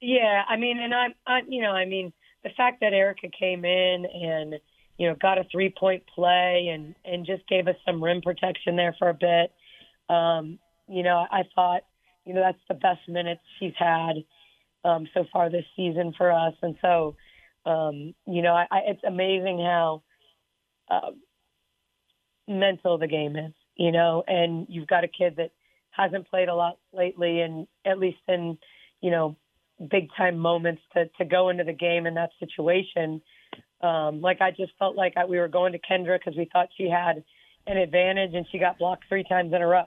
Yeah, 0.00 0.42
I 0.48 0.56
mean, 0.56 0.78
and 0.80 0.94
I'm, 0.94 1.14
I, 1.26 1.40
you 1.46 1.62
know, 1.62 1.72
I 1.72 1.84
mean, 1.84 2.12
the 2.42 2.50
fact 2.56 2.80
that 2.80 2.92
Erica 2.92 3.28
came 3.38 3.64
in 3.64 4.06
and, 4.06 4.54
you 4.96 5.08
know, 5.08 5.14
got 5.14 5.38
a 5.38 5.44
three 5.52 5.72
point 5.78 6.02
play 6.14 6.68
and 6.72 6.94
and 7.04 7.26
just 7.26 7.46
gave 7.48 7.68
us 7.68 7.76
some 7.86 8.02
rim 8.02 8.22
protection 8.22 8.76
there 8.76 8.94
for 8.98 9.10
a 9.10 9.14
bit. 9.14 9.52
Um, 10.08 10.58
you 10.88 11.02
know, 11.02 11.26
I 11.30 11.42
thought, 11.54 11.82
you 12.24 12.34
know, 12.34 12.40
that's 12.40 12.58
the 12.68 12.74
best 12.74 13.00
minutes 13.08 13.42
she's 13.58 13.74
had 13.78 14.24
um, 14.84 15.06
so 15.14 15.24
far 15.32 15.50
this 15.50 15.64
season 15.76 16.14
for 16.16 16.32
us, 16.32 16.54
and 16.62 16.76
so, 16.80 17.16
um, 17.66 18.14
you 18.26 18.42
know, 18.42 18.54
I, 18.54 18.66
I, 18.70 18.78
it's 18.86 19.04
amazing 19.04 19.58
how 19.58 20.02
uh, 20.90 21.10
mental 22.48 22.98
the 22.98 23.06
game 23.06 23.36
is. 23.36 23.52
You 23.76 23.92
know, 23.92 24.22
and 24.26 24.66
you've 24.68 24.88
got 24.88 25.04
a 25.04 25.08
kid 25.08 25.36
that 25.36 25.52
hasn't 25.90 26.28
played 26.28 26.48
a 26.48 26.54
lot 26.54 26.78
lately, 26.92 27.40
and 27.40 27.66
at 27.86 27.98
least 27.98 28.18
in, 28.28 28.58
you 29.00 29.10
know, 29.10 29.36
big 29.90 30.08
time 30.16 30.38
moments 30.38 30.82
to 30.94 31.06
to 31.18 31.24
go 31.24 31.48
into 31.48 31.64
the 31.64 31.72
game 31.72 32.06
in 32.06 32.14
that 32.14 32.30
situation 32.38 33.22
um, 33.82 34.20
like 34.20 34.40
I 34.40 34.50
just 34.50 34.72
felt 34.78 34.96
like 34.96 35.14
I, 35.16 35.24
we 35.24 35.38
were 35.38 35.48
going 35.48 35.72
to 35.72 35.78
Kendra 35.78 36.18
because 36.18 36.36
we 36.36 36.48
thought 36.52 36.68
she 36.76 36.88
had 36.88 37.24
an 37.66 37.76
advantage, 37.76 38.34
and 38.34 38.46
she 38.50 38.58
got 38.58 38.78
blocked 38.78 39.04
three 39.08 39.24
times 39.24 39.52
in 39.52 39.62
a 39.62 39.66
row. 39.66 39.84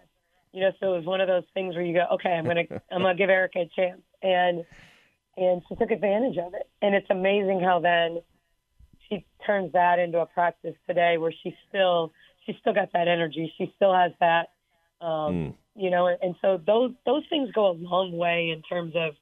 You 0.52 0.62
know, 0.62 0.72
so 0.80 0.94
it 0.94 0.98
was 0.98 1.06
one 1.06 1.22
of 1.22 1.28
those 1.28 1.44
things 1.54 1.76
where 1.76 1.84
you 1.84 1.94
go, 1.94 2.06
okay, 2.14 2.30
I'm 2.30 2.46
gonna 2.46 2.64
I'm 2.92 3.02
gonna 3.02 3.16
give 3.16 3.30
Erica 3.30 3.60
a 3.60 3.70
chance, 3.76 4.02
and 4.22 4.64
and 5.38 5.62
she 5.68 5.76
took 5.76 5.92
advantage 5.92 6.38
of 6.38 6.54
it. 6.54 6.70
And 6.82 6.96
it's 6.96 7.10
amazing 7.10 7.62
how 7.62 7.80
then 7.80 8.22
she 9.10 9.26
turns 9.46 9.74
that 9.74 10.00
into 10.00 10.20
a 10.20 10.26
practice 10.26 10.76
today 10.88 11.18
where 11.18 11.34
she 11.44 11.56
still 11.70 12.12
she 12.46 12.58
still 12.60 12.74
got 12.74 12.92
that 12.94 13.08
energy, 13.08 13.54
she 13.58 13.72
still 13.76 13.94
has 13.94 14.12
that, 14.20 14.50
um, 15.00 15.10
mm. 15.10 15.54
you 15.76 15.90
know, 15.90 16.08
and, 16.08 16.18
and 16.22 16.36
so 16.42 16.60
those 16.66 16.92
those 17.06 17.24
things 17.30 17.52
go 17.54 17.72
a 17.72 17.74
long 17.74 18.18
way 18.18 18.50
in 18.50 18.62
terms 18.62 18.94
of 18.96 19.14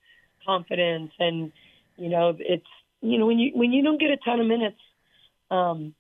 confidence 0.46 1.12
and 1.20 1.52
you 1.98 2.10
know 2.10 2.36
it's 2.40 2.66
you 3.02 3.20
know 3.20 3.28
when 3.28 3.38
you 3.38 3.52
when 3.54 3.72
you 3.72 3.84
don't 3.84 4.00
get 4.00 4.10
a 4.10 4.18
ton 4.18 4.40
of 4.40 4.48
minutes, 4.48 4.80
um, 5.50 5.94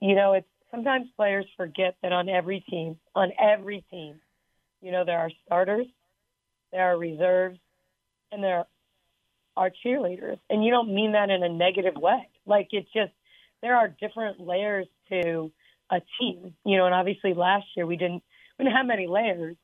you 0.00 0.14
know 0.14 0.32
it's 0.34 0.48
sometimes 0.70 1.06
players 1.16 1.46
forget 1.56 1.96
that 2.02 2.12
on 2.12 2.28
every 2.28 2.60
team, 2.60 2.98
on 3.14 3.30
every 3.38 3.84
team, 3.90 4.20
you 4.80 4.92
know 4.92 5.04
there 5.04 5.18
are 5.18 5.30
starters, 5.46 5.86
there 6.72 6.92
are 6.92 6.98
reserves, 6.98 7.58
and 8.32 8.42
there 8.42 8.64
are 9.56 9.70
cheerleaders, 9.84 10.38
and 10.50 10.64
you 10.64 10.70
don't 10.70 10.92
mean 10.92 11.12
that 11.12 11.30
in 11.30 11.42
a 11.42 11.48
negative 11.48 11.94
way. 11.94 12.28
Like 12.46 12.68
it's 12.72 12.90
just 12.92 13.12
there 13.62 13.76
are 13.76 13.88
different 13.88 14.40
layers 14.40 14.86
to 15.10 15.50
a 15.90 16.00
team, 16.20 16.54
you 16.64 16.76
know, 16.76 16.86
and 16.86 16.94
obviously 16.94 17.34
last 17.34 17.66
year 17.76 17.86
we 17.86 17.96
didn't 17.96 18.22
we 18.58 18.64
didn't 18.64 18.76
have 18.76 18.86
many 18.86 19.06
layers, 19.06 19.56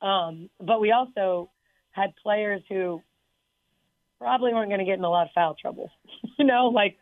um, 0.00 0.48
but 0.60 0.80
we 0.80 0.92
also 0.92 1.50
had 1.90 2.14
players 2.22 2.62
who 2.68 3.02
probably 4.18 4.52
weren't 4.52 4.68
going 4.68 4.80
to 4.80 4.84
get 4.84 4.98
in 4.98 5.04
a 5.04 5.10
lot 5.10 5.26
of 5.26 5.32
foul 5.34 5.54
trouble. 5.60 5.90
you 6.38 6.44
know, 6.44 6.68
like 6.68 6.96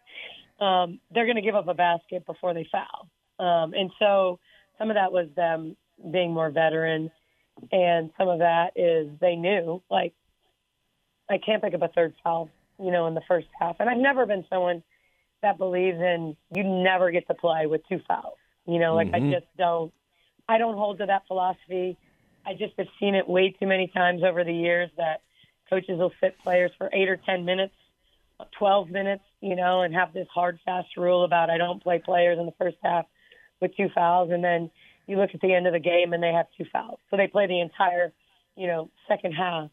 um, 0.61 1.00
they're 1.11 1.26
going 1.26 1.37
to 1.37 1.43
give 1.43 1.55
up 1.55 1.69
a 1.69 1.75
basket 1.75 2.26
before 2.26 2.55
they 2.55 2.69
foul. 2.71 3.09
Um, 3.38 3.75
and 3.75 3.90
so 3.99 4.38
some 4.78 4.90
of 4.90 4.97
that 4.97 5.12
was 5.12 5.28
them 5.37 5.76
being 6.11 6.33
more 6.33 6.50
veteran, 6.50 7.11
and 7.73 8.11
some 8.19 8.28
of 8.28 8.38
that 8.40 8.73
is 8.76 9.09
they 9.21 9.37
knew 9.37 9.83
like 9.90 10.14
I 11.28 11.38
can't 11.38 11.62
pick 11.62 11.75
up 11.75 11.83
a 11.83 11.88
third 11.88 12.14
foul, 12.23 12.50
you 12.78 12.90
know, 12.90 13.07
in 13.07 13.14
the 13.14 13.23
first 13.26 13.49
half. 13.59 13.76
And 13.81 13.88
I've 13.88 13.99
never 13.99 14.26
been 14.26 14.45
someone 14.49 14.83
that 15.47 15.59
believes 15.59 15.99
in 15.99 16.37
you 16.55 16.65
never 16.65 17.11
get 17.12 17.26
to 17.29 17.35
play 17.35 17.67
with 17.67 17.83
two 17.88 18.00
fouls. 18.09 18.38
You 18.67 18.81
know, 18.81 18.95
like 18.95 19.09
mm-hmm. 19.09 19.29
I 19.29 19.33
just 19.33 19.47
don't. 19.57 19.93
I 20.49 20.59
don't 20.59 20.76
hold 20.76 20.99
to 20.99 21.07
that 21.07 21.23
philosophy. 21.26 21.97
I 22.45 22.53
just 22.53 22.75
have 22.79 22.87
seen 23.00 23.15
it 23.15 23.29
way 23.29 23.55
too 23.59 23.67
many 23.67 23.88
times 23.88 24.23
over 24.23 24.45
the 24.45 24.53
years 24.53 24.91
that 24.97 25.23
coaches 25.71 25.99
will 25.99 26.12
sit 26.21 26.37
players 26.43 26.71
for 26.79 26.91
eight 26.93 27.09
or 27.09 27.17
ten 27.17 27.45
minutes, 27.45 27.75
twelve 28.59 28.88
minutes, 28.91 29.25
you 29.41 29.57
know, 29.57 29.83
and 29.83 29.95
have 29.95 30.12
this 30.12 30.29
hard 30.33 30.59
fast 30.65 30.97
rule 30.97 31.25
about 31.25 31.50
I 31.50 31.59
don't 31.59 31.83
play 31.83 32.00
players 32.05 32.38
in 32.38 32.47
the 32.47 32.55
first 32.59 32.76
half 32.83 33.07
with 33.61 33.76
two 33.76 33.88
fouls, 33.95 34.31
and 34.33 34.45
then 34.45 34.71
you 35.07 35.17
look 35.17 35.31
at 35.35 35.41
the 35.41 35.55
end 35.55 35.67
of 35.67 35.73
the 35.73 35.81
game 35.81 36.12
and 36.12 36.23
they 36.23 36.33
have 36.33 36.47
two 36.59 36.67
fouls, 36.73 36.99
so 37.11 37.17
they 37.17 37.29
play 37.29 37.47
the 37.47 37.61
entire, 37.61 38.12
you 38.57 38.67
know, 38.67 38.91
second 39.09 39.33
half, 39.33 39.71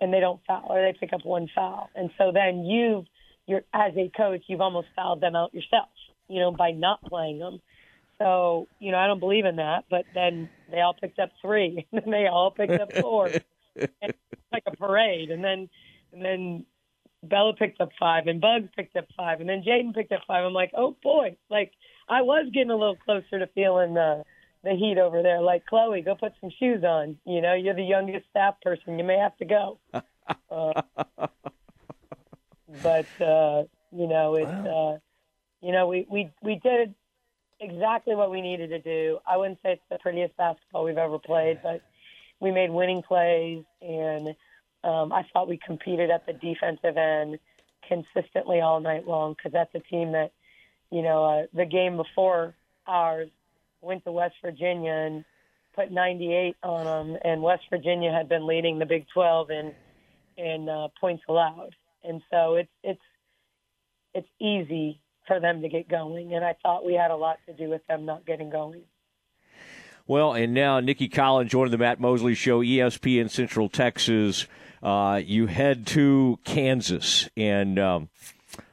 and 0.00 0.12
they 0.12 0.20
don't 0.20 0.40
foul 0.46 0.66
or 0.70 0.80
they 0.80 0.98
pick 0.98 1.12
up 1.12 1.24
one 1.24 1.48
foul, 1.54 1.88
and 1.94 2.10
so 2.18 2.32
then 2.32 2.64
you, 2.64 3.04
you're 3.46 3.62
as 3.72 3.92
a 3.96 4.10
coach, 4.16 4.42
you've 4.46 4.60
almost 4.60 4.88
fouled 4.94 5.20
them 5.20 5.36
out 5.36 5.54
yourself, 5.54 5.88
you 6.28 6.40
know, 6.40 6.52
by 6.52 6.70
not 6.70 7.02
playing 7.02 7.38
them. 7.38 7.60
So, 8.18 8.68
you 8.78 8.92
know, 8.92 8.98
I 8.98 9.06
don't 9.06 9.20
believe 9.20 9.46
in 9.46 9.56
that, 9.56 9.84
but 9.90 10.04
then 10.14 10.50
they 10.70 10.80
all 10.80 10.94
picked 10.94 11.18
up 11.18 11.30
three, 11.40 11.86
and 11.92 12.02
then 12.02 12.10
they 12.10 12.26
all 12.26 12.50
picked 12.50 12.80
up 12.80 12.92
four. 12.92 13.28
and 13.76 14.14
like 14.52 14.64
a 14.66 14.76
parade, 14.76 15.30
and 15.30 15.42
then 15.42 15.68
and 16.12 16.24
then 16.24 16.66
Bella 17.22 17.54
picked 17.54 17.80
up 17.80 17.90
five, 17.98 18.26
and 18.26 18.40
Bugs 18.40 18.68
picked 18.76 18.96
up 18.96 19.06
five, 19.16 19.40
and 19.40 19.48
then 19.48 19.62
Jaden 19.66 19.94
picked 19.94 20.12
up 20.12 20.22
five. 20.26 20.44
I'm 20.44 20.52
like, 20.52 20.72
oh 20.76 20.96
boy, 21.02 21.36
like 21.50 21.72
I 22.08 22.22
was 22.22 22.50
getting 22.52 22.70
a 22.70 22.76
little 22.76 22.96
closer 22.96 23.38
to 23.38 23.46
feeling 23.54 23.94
the 23.94 24.24
the 24.64 24.72
heat 24.72 24.98
over 24.98 25.22
there. 25.22 25.40
Like 25.40 25.66
Chloe, 25.66 26.02
go 26.02 26.14
put 26.14 26.32
some 26.40 26.50
shoes 26.58 26.84
on. 26.84 27.16
You 27.24 27.40
know, 27.40 27.54
you're 27.54 27.74
the 27.74 27.82
youngest 27.82 28.26
staff 28.30 28.56
person. 28.62 28.98
You 28.98 29.04
may 29.04 29.18
have 29.18 29.36
to 29.38 29.44
go. 29.44 29.78
uh, 30.50 30.82
but 32.82 33.06
uh, 33.20 33.64
you 33.92 34.06
know, 34.06 34.34
it's 34.34 34.50
uh, 34.50 34.98
you 35.60 35.72
know, 35.72 35.86
we 35.86 36.06
we 36.10 36.30
we 36.42 36.56
did 36.56 36.94
exactly 37.60 38.14
what 38.14 38.30
we 38.30 38.40
needed 38.40 38.70
to 38.70 38.78
do. 38.80 39.18
I 39.26 39.36
wouldn't 39.36 39.58
say 39.62 39.72
it's 39.72 39.82
the 39.90 39.98
prettiest 39.98 40.36
basketball 40.36 40.84
we've 40.84 40.98
ever 40.98 41.18
played, 41.18 41.60
but 41.62 41.82
we 42.40 42.50
made 42.50 42.70
winning 42.70 43.02
plays, 43.02 43.64
and 43.82 44.28
um, 44.82 45.12
I 45.12 45.26
thought 45.32 45.48
we 45.48 45.58
competed 45.64 46.10
at 46.10 46.26
the 46.26 46.32
defensive 46.32 46.96
end 46.96 47.38
consistently 47.86 48.60
all 48.60 48.80
night 48.80 49.06
long 49.06 49.34
because 49.34 49.52
that's 49.52 49.74
a 49.74 49.80
team 49.80 50.12
that, 50.12 50.32
you 50.90 51.02
know, 51.02 51.24
uh, 51.24 51.46
the 51.52 51.66
game 51.66 51.96
before 51.96 52.54
ours 52.86 53.28
went 53.82 54.04
to 54.04 54.12
West 54.12 54.36
Virginia 54.42 54.92
and 54.92 55.24
put 55.74 55.90
98 55.90 56.56
on 56.62 56.84
them, 56.84 57.18
and 57.24 57.42
West 57.42 57.64
Virginia 57.70 58.10
had 58.10 58.28
been 58.28 58.46
leading 58.46 58.78
the 58.78 58.86
Big 58.86 59.06
12 59.12 59.50
in 59.50 59.74
in 60.36 60.68
uh, 60.70 60.88
points 60.98 61.22
allowed, 61.28 61.76
and 62.04 62.22
so 62.30 62.54
it's 62.56 62.70
it's 62.82 63.00
it's 64.14 64.28
easy 64.40 65.00
for 65.26 65.40
them 65.40 65.62
to 65.62 65.68
get 65.68 65.88
going, 65.88 66.34
and 66.34 66.44
I 66.44 66.56
thought 66.62 66.84
we 66.84 66.94
had 66.94 67.10
a 67.10 67.16
lot 67.16 67.38
to 67.46 67.52
do 67.52 67.68
with 67.68 67.86
them 67.86 68.04
not 68.04 68.26
getting 68.26 68.50
going. 68.50 68.82
Well, 70.06 70.32
and 70.32 70.52
now 70.52 70.80
Nicki 70.80 71.08
Collen's 71.08 71.52
joining 71.52 71.70
the 71.70 71.78
Matt 71.78 72.00
Mosley 72.00 72.34
Show, 72.34 72.62
ESPN 72.62 73.30
Central 73.30 73.68
Texas. 73.68 74.46
Uh, 74.82 75.20
you 75.24 75.46
head 75.46 75.86
to 75.88 76.38
Kansas, 76.44 77.28
and 77.36 77.78
um, 77.78 78.08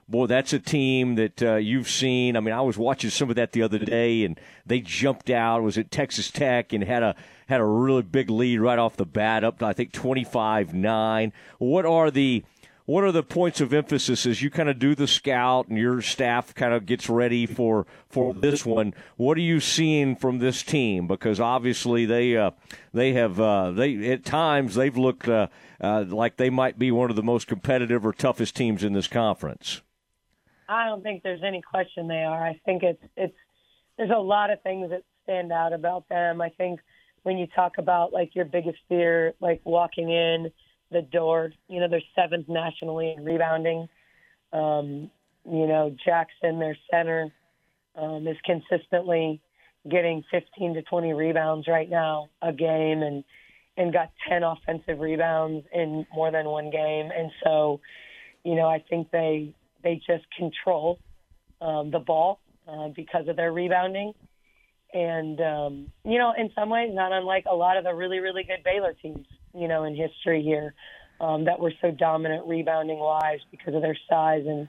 boy, 0.07 0.25
that's 0.25 0.53
a 0.53 0.59
team 0.59 1.15
that 1.15 1.43
uh, 1.43 1.55
you've 1.55 1.89
seen. 1.89 2.35
I 2.35 2.39
mean, 2.39 2.55
I 2.55 2.61
was 2.61 2.77
watching 2.77 3.09
some 3.09 3.29
of 3.29 3.35
that 3.35 3.51
the 3.51 3.61
other 3.61 3.77
day, 3.77 4.23
and 4.23 4.39
they 4.65 4.79
jumped 4.79 5.29
out. 5.29 5.61
Was 5.61 5.77
at 5.77 5.91
Texas 5.91 6.31
Tech 6.31 6.73
and 6.73 6.83
had 6.83 7.03
a 7.03 7.15
had 7.47 7.61
a 7.61 7.65
really 7.65 8.01
big 8.01 8.29
lead 8.29 8.59
right 8.59 8.79
off 8.79 8.97
the 8.97 9.05
bat, 9.05 9.43
up 9.43 9.59
to 9.59 9.65
I 9.65 9.73
think 9.73 9.91
twenty 9.91 10.23
five 10.23 10.73
nine. 10.73 11.33
What 11.59 11.85
are 11.85 12.09
the 12.09 12.43
what 12.87 13.03
are 13.03 13.11
the 13.11 13.21
points 13.21 13.59
of 13.59 13.73
emphasis 13.73 14.25
as 14.25 14.41
you 14.41 14.49
kind 14.49 14.69
of 14.69 14.79
do 14.79 14.95
the 14.95 15.07
scout 15.07 15.67
and 15.67 15.77
your 15.77 16.01
staff 16.01 16.55
kind 16.55 16.73
of 16.73 16.85
gets 16.85 17.09
ready 17.09 17.45
for 17.45 17.85
for 18.07 18.33
this 18.33 18.65
one? 18.65 18.93
What 19.17 19.37
are 19.37 19.41
you 19.41 19.59
seeing 19.59 20.15
from 20.15 20.39
this 20.39 20.63
team? 20.63 21.05
Because 21.05 21.41
obviously 21.41 22.05
they 22.05 22.37
uh, 22.37 22.51
they 22.93 23.11
have 23.11 23.41
uh, 23.41 23.71
they 23.71 24.09
at 24.09 24.23
times 24.23 24.75
they've 24.75 24.95
looked 24.95 25.27
uh, 25.27 25.47
uh, 25.81 26.05
like 26.07 26.37
they 26.37 26.49
might 26.49 26.79
be 26.79 26.89
one 26.89 27.09
of 27.09 27.17
the 27.17 27.23
most 27.23 27.45
competitive 27.45 28.05
or 28.05 28.13
toughest 28.13 28.55
teams 28.55 28.85
in 28.85 28.93
this 28.93 29.07
conference. 29.07 29.81
I 30.69 30.85
don't 30.85 31.03
think 31.03 31.23
there's 31.23 31.43
any 31.43 31.61
question 31.61 32.07
they 32.07 32.23
are. 32.23 32.41
I 32.41 32.57
think 32.65 32.83
it's 32.83 33.03
it's 33.17 33.35
there's 33.97 34.11
a 34.11 34.19
lot 34.19 34.49
of 34.49 34.61
things 34.61 34.91
that 34.91 35.03
stand 35.23 35.51
out 35.51 35.73
about 35.73 36.07
them. 36.07 36.39
I 36.39 36.51
think 36.51 36.79
when 37.23 37.37
you 37.37 37.47
talk 37.47 37.79
about 37.79 38.13
like 38.13 38.33
your 38.33 38.45
biggest 38.45 38.79
fear, 38.87 39.33
like 39.41 39.59
walking 39.65 40.09
in 40.09 40.51
the 40.91 41.01
door. 41.01 41.51
You 41.67 41.79
know, 41.79 41.87
they're 41.89 42.01
seventh 42.15 42.47
nationally 42.47 43.13
in 43.17 43.23
rebounding. 43.23 43.87
Um, 44.53 45.11
you 45.45 45.67
know, 45.67 45.95
Jackson, 46.05 46.59
their 46.59 46.77
center, 46.91 47.31
um, 47.95 48.27
is 48.27 48.37
consistently 48.45 49.41
getting 49.89 50.23
15 50.31 50.75
to 50.75 50.81
20 50.83 51.13
rebounds 51.13 51.67
right 51.67 51.89
now 51.89 52.29
a 52.41 52.51
game, 52.51 53.01
and 53.01 53.23
and 53.77 53.93
got 53.93 54.11
10 54.27 54.43
offensive 54.43 54.99
rebounds 54.99 55.65
in 55.71 56.05
more 56.13 56.31
than 56.31 56.47
one 56.47 56.71
game. 56.71 57.11
And 57.15 57.31
so, 57.43 57.79
you 58.43 58.55
know, 58.55 58.67
I 58.67 58.83
think 58.89 59.11
they 59.11 59.53
they 59.83 60.01
just 60.07 60.25
control 60.35 60.99
um, 61.61 61.91
the 61.91 61.99
ball 61.99 62.39
uh, 62.67 62.89
because 62.95 63.27
of 63.27 63.35
their 63.35 63.53
rebounding. 63.53 64.13
And 64.93 65.39
um, 65.41 65.91
you 66.03 66.17
know, 66.17 66.33
in 66.37 66.49
some 66.55 66.69
ways, 66.69 66.89
not 66.93 67.11
unlike 67.11 67.45
a 67.49 67.55
lot 67.55 67.77
of 67.77 67.83
the 67.83 67.93
really, 67.93 68.19
really 68.19 68.43
good 68.43 68.63
Baylor 68.63 68.95
teams 69.01 69.25
you 69.53 69.67
know, 69.67 69.83
in 69.83 69.95
history 69.95 70.43
here 70.43 70.73
um, 71.19 71.45
that 71.45 71.59
were 71.59 71.73
so 71.81 71.91
dominant 71.91 72.47
rebounding 72.47 72.99
wise 72.99 73.39
because 73.51 73.73
of 73.73 73.81
their 73.81 73.97
size 74.09 74.43
and 74.45 74.67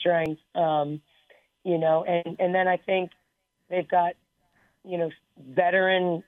strength. 0.00 0.40
Um, 0.54 1.00
you 1.64 1.78
know, 1.78 2.04
and 2.04 2.36
and 2.38 2.54
then 2.54 2.68
I 2.68 2.76
think 2.78 3.10
they've 3.68 3.88
got 3.88 4.14
you 4.84 4.98
know 4.98 5.10
veteran 5.38 6.22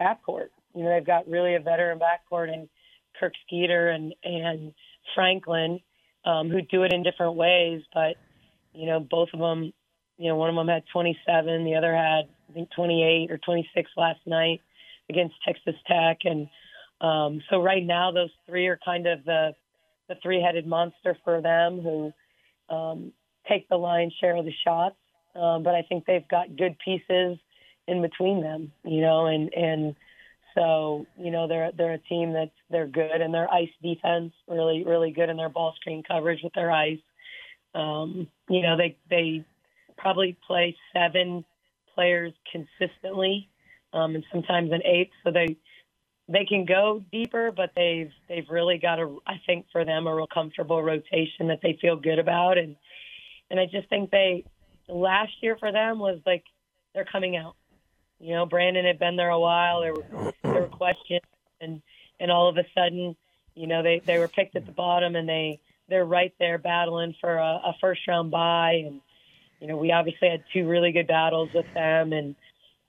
backcourt. 0.00 0.48
You 0.74 0.84
know, 0.84 0.90
they've 0.94 1.06
got 1.06 1.28
really 1.28 1.54
a 1.54 1.60
veteran 1.60 1.98
backcourt 1.98 2.52
and 2.52 2.68
Kirk 3.18 3.32
Skeeter 3.46 3.88
and 3.88 4.14
and 4.24 4.72
Franklin, 5.14 5.80
um, 6.24 6.50
who 6.50 6.62
do 6.62 6.82
it 6.82 6.92
in 6.92 7.02
different 7.02 7.34
ways, 7.34 7.82
but 7.92 8.16
you 8.74 8.86
know, 8.86 9.00
both 9.00 9.28
of 9.32 9.40
them 9.40 9.72
you 10.18 10.28
know, 10.28 10.36
one 10.36 10.48
of 10.48 10.56
them 10.56 10.68
had 10.68 10.84
27, 10.92 11.64
the 11.64 11.74
other 11.74 11.94
had 11.94 12.28
I 12.48 12.52
think 12.52 12.70
28 12.74 13.30
or 13.30 13.38
26 13.38 13.90
last 13.96 14.20
night 14.26 14.60
against 15.10 15.34
Texas 15.44 15.74
Tech, 15.86 16.18
and 16.24 16.48
um, 17.00 17.42
so 17.50 17.62
right 17.62 17.84
now 17.84 18.10
those 18.12 18.30
three 18.48 18.66
are 18.68 18.78
kind 18.84 19.06
of 19.06 19.24
the 19.24 19.54
the 20.08 20.14
three-headed 20.22 20.66
monster 20.66 21.16
for 21.24 21.40
them 21.40 21.80
who 21.80 22.12
um, 22.70 23.12
take 23.48 23.68
the 23.68 23.76
lion's 23.76 24.14
share 24.20 24.36
of 24.36 24.44
the 24.44 24.52
shots. 24.64 24.96
Um, 25.34 25.64
but 25.64 25.74
I 25.74 25.82
think 25.82 26.06
they've 26.06 26.26
got 26.28 26.56
good 26.56 26.76
pieces 26.78 27.38
in 27.88 28.02
between 28.02 28.40
them, 28.40 28.72
you 28.84 29.00
know, 29.00 29.26
and 29.26 29.52
and 29.52 29.94
so 30.54 31.06
you 31.18 31.30
know 31.30 31.46
they're 31.46 31.70
they're 31.76 31.94
a 31.94 31.98
team 31.98 32.32
that's 32.32 32.54
they're 32.70 32.86
good 32.86 33.20
and 33.20 33.34
their 33.34 33.52
ice 33.52 33.68
defense 33.82 34.32
really 34.48 34.84
really 34.84 35.10
good 35.10 35.28
in 35.28 35.36
their 35.36 35.50
ball 35.50 35.74
screen 35.78 36.02
coverage 36.02 36.40
with 36.42 36.54
their 36.54 36.70
ice. 36.70 36.98
Um, 37.74 38.28
you 38.48 38.62
know 38.62 38.76
they 38.76 38.96
they 39.10 39.44
probably 39.98 40.36
play 40.46 40.76
seven 40.94 41.44
players 41.94 42.32
consistently, 42.50 43.48
um, 43.92 44.14
and 44.14 44.24
sometimes 44.32 44.72
an 44.72 44.82
eighth, 44.84 45.12
so 45.24 45.30
they 45.30 45.56
they 46.28 46.44
can 46.44 46.64
go 46.64 47.04
deeper, 47.12 47.52
but 47.52 47.70
they've 47.76 48.10
they've 48.28 48.48
really 48.50 48.78
got 48.78 48.98
a 48.98 49.16
I 49.26 49.40
think 49.46 49.66
for 49.70 49.84
them 49.84 50.06
a 50.06 50.14
real 50.14 50.26
comfortable 50.26 50.82
rotation 50.82 51.48
that 51.48 51.60
they 51.62 51.78
feel 51.80 51.96
good 51.96 52.18
about, 52.18 52.58
and 52.58 52.76
and 53.50 53.60
I 53.60 53.66
just 53.66 53.88
think 53.88 54.10
they 54.10 54.44
last 54.88 55.32
year 55.40 55.56
for 55.56 55.70
them 55.72 55.98
was 55.98 56.20
like 56.26 56.44
they're 56.94 57.04
coming 57.04 57.36
out. 57.36 57.54
You 58.18 58.34
know, 58.34 58.46
Brandon 58.46 58.84
had 58.84 58.98
been 58.98 59.16
there 59.16 59.30
a 59.30 59.38
while. 59.38 59.82
There 59.82 59.94
were 59.94 60.32
there 60.42 60.62
were 60.62 60.68
questions, 60.68 61.20
and 61.60 61.80
and 62.18 62.30
all 62.30 62.48
of 62.48 62.56
a 62.56 62.64
sudden, 62.74 63.16
you 63.54 63.66
know, 63.66 63.82
they 63.82 64.00
they 64.04 64.18
were 64.18 64.28
picked 64.28 64.56
at 64.56 64.66
the 64.66 64.72
bottom, 64.72 65.14
and 65.14 65.28
they 65.28 65.60
they're 65.88 66.04
right 66.04 66.34
there 66.40 66.58
battling 66.58 67.14
for 67.20 67.36
a, 67.36 67.60
a 67.66 67.76
first 67.80 68.00
round 68.08 68.32
bye, 68.32 68.82
and 68.84 69.00
you 69.60 69.68
know, 69.68 69.76
we 69.76 69.92
obviously 69.92 70.28
had 70.28 70.42
two 70.52 70.66
really 70.66 70.92
good 70.92 71.06
battles 71.06 71.50
with 71.54 71.66
them, 71.72 72.12
and 72.12 72.34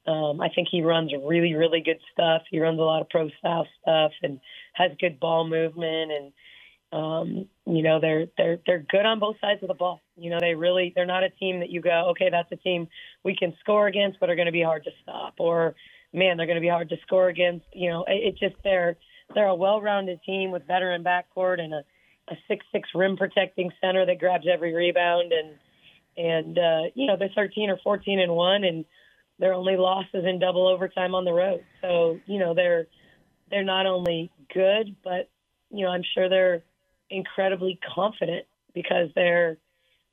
um, 0.08 0.40
I 0.42 0.50
think 0.50 0.70
he 0.72 0.82
runs 0.82 1.12
really, 1.14 1.54
really 1.54 1.82
good 1.82 2.00
stuff. 2.14 2.44
He 2.50 2.60
runs 2.60 2.80
a 2.80 2.84
lot 2.84 3.02
of 3.02 3.10
pro 3.10 3.30
style 3.40 3.68
stuff 3.82 4.12
and 4.24 4.40
has 4.74 4.92
good 5.00 5.20
ball 5.20 5.48
movement 5.48 6.12
and 6.12 6.34
um, 6.94 7.50
you 7.66 7.84
know 7.84 8.00
they're 8.00 8.28
they're 8.38 8.60
they're 8.66 8.86
good 8.90 9.06
on 9.06 9.20
both 9.20 9.36
sides 9.42 9.62
of 9.62 9.68
the 9.68 9.74
ball. 9.74 10.00
You 10.16 10.30
know 10.30 10.40
they 10.40 10.56
really 10.56 10.94
they're 10.96 11.06
not 11.06 11.24
a 11.24 11.30
team 11.30 11.60
that 11.60 11.70
you 11.70 11.82
go 11.82 12.12
okay 12.12 12.30
that's 12.32 12.52
a 12.54 12.56
team 12.56 12.88
we 13.26 13.36
can 13.36 13.54
score 13.60 13.88
against 13.88 14.22
but 14.22 14.30
are 14.30 14.36
going 14.36 14.46
to 14.46 14.54
be 14.54 14.64
hard 14.64 14.86
to 14.86 14.92
stop 15.04 15.34
or 15.38 15.76
man 16.14 16.38
they're 16.38 16.46
going 16.46 16.56
to 16.56 16.62
be 16.62 16.70
hard 16.70 16.88
to 16.90 16.98
score 17.06 17.28
against. 17.28 17.66
You 17.74 17.90
know 17.90 18.06
it, 18.08 18.36
it 18.36 18.38
just 18.40 18.56
they're 18.64 18.96
they're 19.36 19.48
a 19.48 19.56
well-rounded 19.56 20.22
team 20.26 20.52
with 20.52 20.66
veteran 20.66 21.04
backcourt 21.04 21.60
and 21.60 21.74
a 21.74 21.84
a 22.30 22.36
six 22.48 22.66
six 22.72 22.90
rim 22.96 23.18
protecting 23.18 23.72
center 23.82 24.06
that 24.06 24.20
grabs 24.20 24.46
every 24.52 24.74
rebound 24.74 25.32
and 25.34 25.56
and 26.18 26.58
uh, 26.58 26.82
you 26.96 27.06
know 27.08 27.16
they're 27.18 27.30
13 27.36 27.70
or 27.70 27.78
14 27.84 28.20
and 28.20 28.32
one 28.32 28.64
and 28.64 28.86
their 29.39 29.53
only 29.53 29.77
losses 29.77 30.25
in 30.25 30.39
double 30.39 30.67
overtime 30.67 31.13
on 31.15 31.25
the 31.25 31.34
road. 31.34 31.63
So 31.82 32.20
you 32.25 32.39
know 32.39 32.53
they're 32.53 32.88
they're 33.50 33.63
not 33.63 33.86
only 33.86 34.32
good, 34.53 34.96
but 35.03 35.29
you 35.70 35.86
know 35.86 35.91
I'm 35.91 36.03
sure 36.13 36.29
they're 36.29 36.63
incredibly 37.10 37.79
confident 37.96 38.46
because 38.74 39.10
they're 39.15 39.58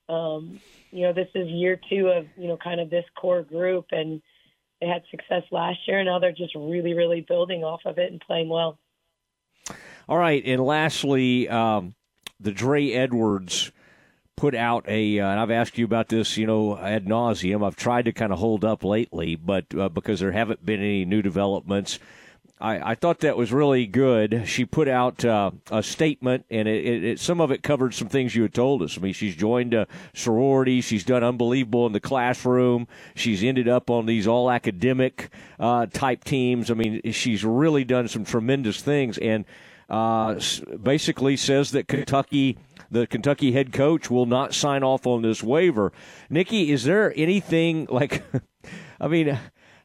um, 0.08 0.60
you 0.90 1.02
know 1.02 1.12
this 1.12 1.28
is 1.34 1.48
year 1.48 1.80
two 1.88 2.08
of 2.08 2.26
you 2.36 2.48
know 2.48 2.56
kind 2.56 2.80
of 2.80 2.90
this 2.90 3.04
core 3.16 3.42
group 3.42 3.86
and 3.92 4.20
they 4.80 4.86
had 4.86 5.02
success 5.10 5.42
last 5.50 5.78
year 5.86 5.98
and 5.98 6.06
now 6.06 6.18
they're 6.18 6.32
just 6.32 6.54
really 6.54 6.94
really 6.94 7.20
building 7.20 7.64
off 7.64 7.80
of 7.84 7.98
it 7.98 8.12
and 8.12 8.20
playing 8.20 8.48
well. 8.48 8.78
All 10.06 10.18
right, 10.18 10.42
and 10.44 10.62
lastly, 10.62 11.48
um, 11.48 11.94
the 12.38 12.52
Dre 12.52 12.92
Edwards 12.92 13.72
put 14.36 14.54
out 14.54 14.84
a, 14.88 15.20
uh, 15.20 15.28
and 15.28 15.40
I've 15.40 15.50
asked 15.50 15.78
you 15.78 15.84
about 15.84 16.08
this, 16.08 16.36
you 16.36 16.46
know, 16.46 16.76
ad 16.78 17.06
nauseum. 17.06 17.64
I've 17.66 17.76
tried 17.76 18.06
to 18.06 18.12
kind 18.12 18.32
of 18.32 18.38
hold 18.38 18.64
up 18.64 18.84
lately, 18.84 19.36
but 19.36 19.66
uh, 19.78 19.88
because 19.88 20.20
there 20.20 20.32
haven't 20.32 20.64
been 20.64 20.80
any 20.80 21.04
new 21.04 21.22
developments, 21.22 21.98
I, 22.60 22.92
I 22.92 22.94
thought 22.94 23.20
that 23.20 23.36
was 23.36 23.52
really 23.52 23.86
good. 23.86 24.44
She 24.46 24.64
put 24.64 24.88
out 24.88 25.24
uh, 25.24 25.50
a 25.70 25.82
statement, 25.82 26.46
and 26.50 26.68
it, 26.68 26.84
it, 26.84 27.04
it, 27.04 27.20
some 27.20 27.40
of 27.40 27.50
it 27.50 27.62
covered 27.62 27.94
some 27.94 28.08
things 28.08 28.34
you 28.34 28.42
had 28.42 28.54
told 28.54 28.82
us. 28.82 28.96
I 28.96 29.00
mean, 29.00 29.12
she's 29.12 29.36
joined 29.36 29.74
a 29.74 29.86
sorority. 30.14 30.80
She's 30.80 31.04
done 31.04 31.24
unbelievable 31.24 31.86
in 31.86 31.92
the 31.92 32.00
classroom. 32.00 32.86
She's 33.14 33.42
ended 33.42 33.68
up 33.68 33.90
on 33.90 34.06
these 34.06 34.26
all 34.26 34.50
academic 34.50 35.30
uh, 35.58 35.86
type 35.86 36.24
teams. 36.24 36.70
I 36.70 36.74
mean, 36.74 37.00
she's 37.12 37.44
really 37.44 37.84
done 37.84 38.08
some 38.08 38.24
tremendous 38.24 38.80
things, 38.80 39.18
and 39.18 39.44
uh, 39.88 40.40
basically 40.82 41.36
says 41.36 41.70
that 41.72 41.88
Kentucky 41.88 42.58
the 42.90 43.06
Kentucky 43.06 43.52
head 43.52 43.72
coach 43.72 44.10
will 44.10 44.26
not 44.26 44.54
sign 44.54 44.82
off 44.82 45.06
on 45.06 45.22
this 45.22 45.42
waiver. 45.42 45.92
Nicki, 46.30 46.70
is 46.70 46.84
there 46.84 47.12
anything 47.16 47.86
like, 47.90 48.22
I 49.00 49.08
mean, 49.08 49.38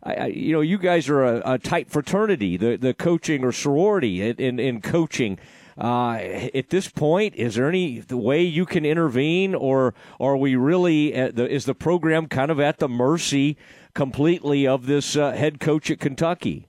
I, 0.03 0.13
I, 0.13 0.25
you 0.27 0.53
know, 0.53 0.61
you 0.61 0.77
guys 0.77 1.09
are 1.09 1.23
a, 1.23 1.53
a, 1.53 1.57
tight 1.57 1.89
fraternity, 1.89 2.55
the 2.55 2.77
the 2.77 2.93
coaching 2.93 3.43
or 3.43 3.51
sorority 3.51 4.21
in 4.21 4.35
in, 4.37 4.59
in 4.59 4.81
coaching. 4.81 5.37
Uh, 5.77 6.15
at 6.53 6.69
this 6.71 6.89
point, 6.89 7.33
is 7.35 7.55
there 7.55 7.69
any 7.69 8.03
way 8.09 8.41
you 8.41 8.65
can 8.65 8.85
intervene, 8.85 9.55
or 9.55 9.93
are 10.19 10.35
we 10.35 10.55
really 10.55 11.11
the, 11.11 11.49
is 11.49 11.65
the 11.65 11.75
program 11.75 12.27
kind 12.27 12.51
of 12.51 12.59
at 12.59 12.79
the 12.79 12.89
mercy 12.89 13.57
completely 13.93 14.67
of 14.67 14.87
this 14.87 15.15
uh, 15.15 15.31
head 15.31 15.59
coach 15.59 15.89
at 15.89 15.99
Kentucky? 15.99 16.68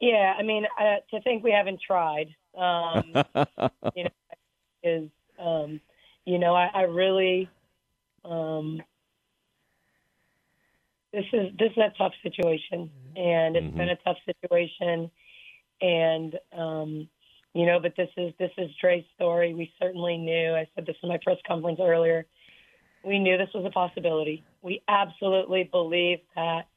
Yeah, 0.00 0.34
I 0.38 0.42
mean, 0.42 0.66
uh, 0.80 0.96
to 1.10 1.20
think 1.22 1.44
we 1.44 1.52
haven't 1.52 1.80
tried, 1.86 2.34
um, 2.56 3.12
you 3.94 4.04
know, 4.04 4.10
is, 4.82 5.10
um, 5.38 5.80
you 6.24 6.38
know, 6.38 6.54
I, 6.54 6.70
I 6.72 6.82
really, 6.82 7.50
um, 8.24 8.82
this 11.12 11.26
is 11.32 11.52
this 11.58 11.72
is 11.72 11.78
a 11.78 11.92
tough 11.98 12.12
situation, 12.22 12.90
and 13.14 13.56
it's 13.56 13.66
mm-hmm. 13.66 13.76
been 13.76 13.88
a 13.90 13.96
tough 13.96 14.16
situation, 14.24 15.10
and 15.82 16.38
um, 16.56 17.08
you 17.52 17.66
know, 17.66 17.78
but 17.80 17.94
this 17.96 18.08
is 18.16 18.32
this 18.38 18.52
is 18.56 18.70
Dre's 18.80 19.04
story. 19.16 19.52
We 19.52 19.72
certainly 19.80 20.16
knew. 20.16 20.54
I 20.54 20.66
said 20.74 20.86
this 20.86 20.96
in 21.02 21.08
my 21.08 21.18
press 21.22 21.38
conference 21.46 21.80
earlier. 21.82 22.26
We 23.04 23.18
knew 23.18 23.36
this 23.36 23.48
was 23.54 23.64
a 23.66 23.70
possibility. 23.70 24.44
We 24.62 24.82
absolutely 24.88 25.64
believed 25.64 26.22
that 26.36 26.68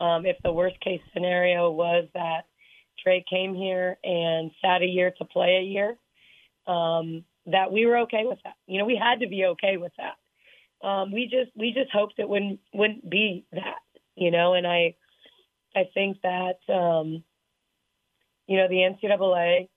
um, 0.00 0.26
if 0.26 0.36
the 0.42 0.52
worst 0.52 0.80
case 0.80 1.00
scenario 1.12 1.70
was 1.70 2.08
that 2.14 2.46
Dre 3.02 3.24
came 3.28 3.54
here 3.54 3.98
and 4.04 4.50
sat 4.62 4.82
a 4.82 4.86
year 4.86 5.12
to 5.18 5.24
play 5.24 5.56
a 5.56 5.62
year, 5.62 5.96
um, 6.66 7.24
that 7.46 7.72
we 7.72 7.86
were 7.86 7.98
okay 7.98 8.24
with 8.24 8.38
that. 8.44 8.54
You 8.66 8.78
know, 8.78 8.84
we 8.84 8.96
had 8.96 9.20
to 9.20 9.28
be 9.28 9.44
okay 9.46 9.76
with 9.76 9.92
that. 9.98 10.86
Um, 10.86 11.12
we 11.12 11.24
just 11.24 11.50
we 11.56 11.72
just 11.72 11.90
hoped 11.90 12.18
it 12.18 12.28
wouldn't 12.28 12.60
wouldn't 12.72 13.08
be 13.08 13.44
that. 13.52 13.80
You 14.14 14.30
know, 14.30 14.54
and 14.54 14.66
I 14.66 14.94
I 15.74 15.88
think 15.94 16.18
that 16.22 16.58
um, 16.72 17.24
you 18.46 18.56
know 18.56 18.68
the 18.68 18.76
NCAA 18.76 19.68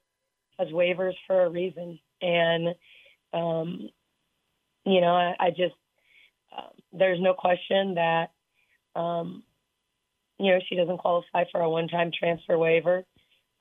has 0.59 0.67
waivers 0.69 1.13
for 1.27 1.43
a 1.43 1.49
reason, 1.49 1.99
and 2.21 2.75
um, 3.33 3.89
you 4.85 5.01
know 5.01 5.13
I, 5.13 5.35
I 5.39 5.49
just 5.49 5.75
uh, 6.55 6.69
there's 6.93 7.19
no 7.21 7.33
question 7.33 7.95
that 7.95 8.31
um, 8.95 9.43
you 10.39 10.51
know 10.51 10.59
she 10.67 10.75
doesn't 10.75 10.97
qualify 10.99 11.45
for 11.51 11.61
a 11.61 11.69
one-time 11.69 12.11
transfer 12.17 12.57
waiver. 12.57 13.05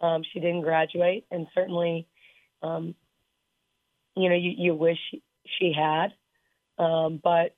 Um, 0.01 0.23
she 0.33 0.41
didn't 0.41 0.63
graduate, 0.63 1.27
and 1.31 1.47
certainly 1.55 2.07
um, 2.63 2.95
you 4.17 4.29
know 4.29 4.37
you, 4.37 4.53
you 4.57 4.75
wish 4.75 4.99
she 5.59 5.73
had. 5.73 6.15
Um, 6.83 7.21
but 7.23 7.55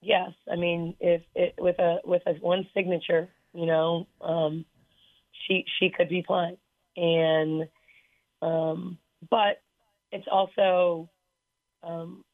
yes, 0.00 0.30
I 0.50 0.56
mean 0.56 0.96
if 1.00 1.22
it, 1.34 1.54
with 1.58 1.78
a 1.78 1.98
with 2.04 2.22
a 2.26 2.32
one 2.34 2.66
signature, 2.74 3.28
you 3.52 3.66
know, 3.66 4.06
um, 4.20 4.64
she 5.46 5.64
she 5.78 5.90
could 5.90 6.08
be 6.08 6.22
playing, 6.22 6.56
and 6.96 7.68
um, 8.42 8.98
but 9.30 9.60
it's 10.12 10.26
also 10.30 11.10
um, 11.82 12.24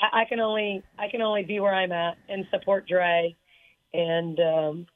I, 0.00 0.22
I 0.22 0.24
can 0.26 0.40
only 0.40 0.82
I 0.98 1.08
can 1.08 1.22
only 1.22 1.44
be 1.44 1.60
where 1.60 1.74
I'm 1.74 1.92
at 1.92 2.16
and 2.28 2.46
support 2.50 2.88
Dre, 2.88 3.36
and 3.92 4.38
um, 4.40 4.86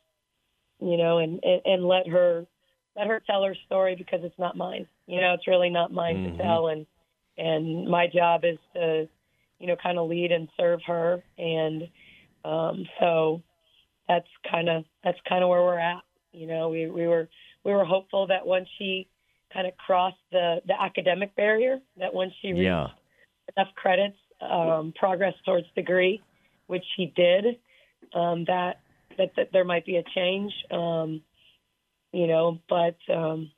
you 0.80 0.96
know, 0.96 1.18
and, 1.18 1.40
and 1.42 1.62
and 1.64 1.84
let 1.84 2.08
her 2.08 2.46
let 2.96 3.06
her 3.06 3.22
tell 3.26 3.42
her 3.44 3.56
story 3.66 3.94
because 3.96 4.20
it's 4.22 4.38
not 4.38 4.56
mine. 4.56 4.86
You 5.06 5.20
know, 5.20 5.34
it's 5.34 5.46
really 5.46 5.70
not 5.70 5.92
mine 5.92 6.16
mm-hmm. 6.16 6.36
to 6.36 6.42
tell, 6.42 6.68
and 6.68 6.86
and 7.38 7.88
my 7.88 8.06
job 8.12 8.42
is 8.44 8.58
to, 8.74 9.08
you 9.58 9.66
know, 9.66 9.76
kind 9.82 9.98
of 9.98 10.08
lead 10.08 10.32
and 10.32 10.48
serve 10.58 10.80
her, 10.86 11.22
and 11.38 11.88
um, 12.44 12.86
so 13.00 13.42
that's 14.08 14.28
kind 14.50 14.68
of 14.68 14.84
that's 15.04 15.18
kind 15.28 15.42
of 15.42 15.50
where 15.50 15.62
we're 15.62 15.78
at. 15.78 16.02
You 16.32 16.46
know, 16.46 16.68
we 16.68 16.86
we 16.86 17.06
were 17.06 17.28
we 17.64 17.72
were 17.72 17.84
hopeful 17.84 18.26
that 18.28 18.46
once 18.46 18.68
she 18.78 19.08
kind 19.52 19.66
of 19.66 19.76
crossed 19.76 20.16
the 20.30 20.60
the 20.66 20.80
academic 20.80 21.34
barrier, 21.36 21.78
that 21.98 22.12
once 22.12 22.32
she 22.40 22.48
reached 22.48 22.64
yeah. 22.64 22.88
enough 23.56 23.72
credits, 23.74 24.16
um, 24.40 24.92
progress 24.98 25.34
towards 25.44 25.66
degree, 25.74 26.20
which 26.66 26.84
she 26.96 27.12
did, 27.16 27.44
um, 28.14 28.44
that, 28.46 28.80
that 29.18 29.32
that 29.36 29.48
there 29.52 29.64
might 29.64 29.86
be 29.86 29.96
a 29.96 30.04
change. 30.14 30.52
Um, 30.70 31.22
you 32.12 32.26
know, 32.26 32.58
but 32.68 32.96
um, 33.12 33.50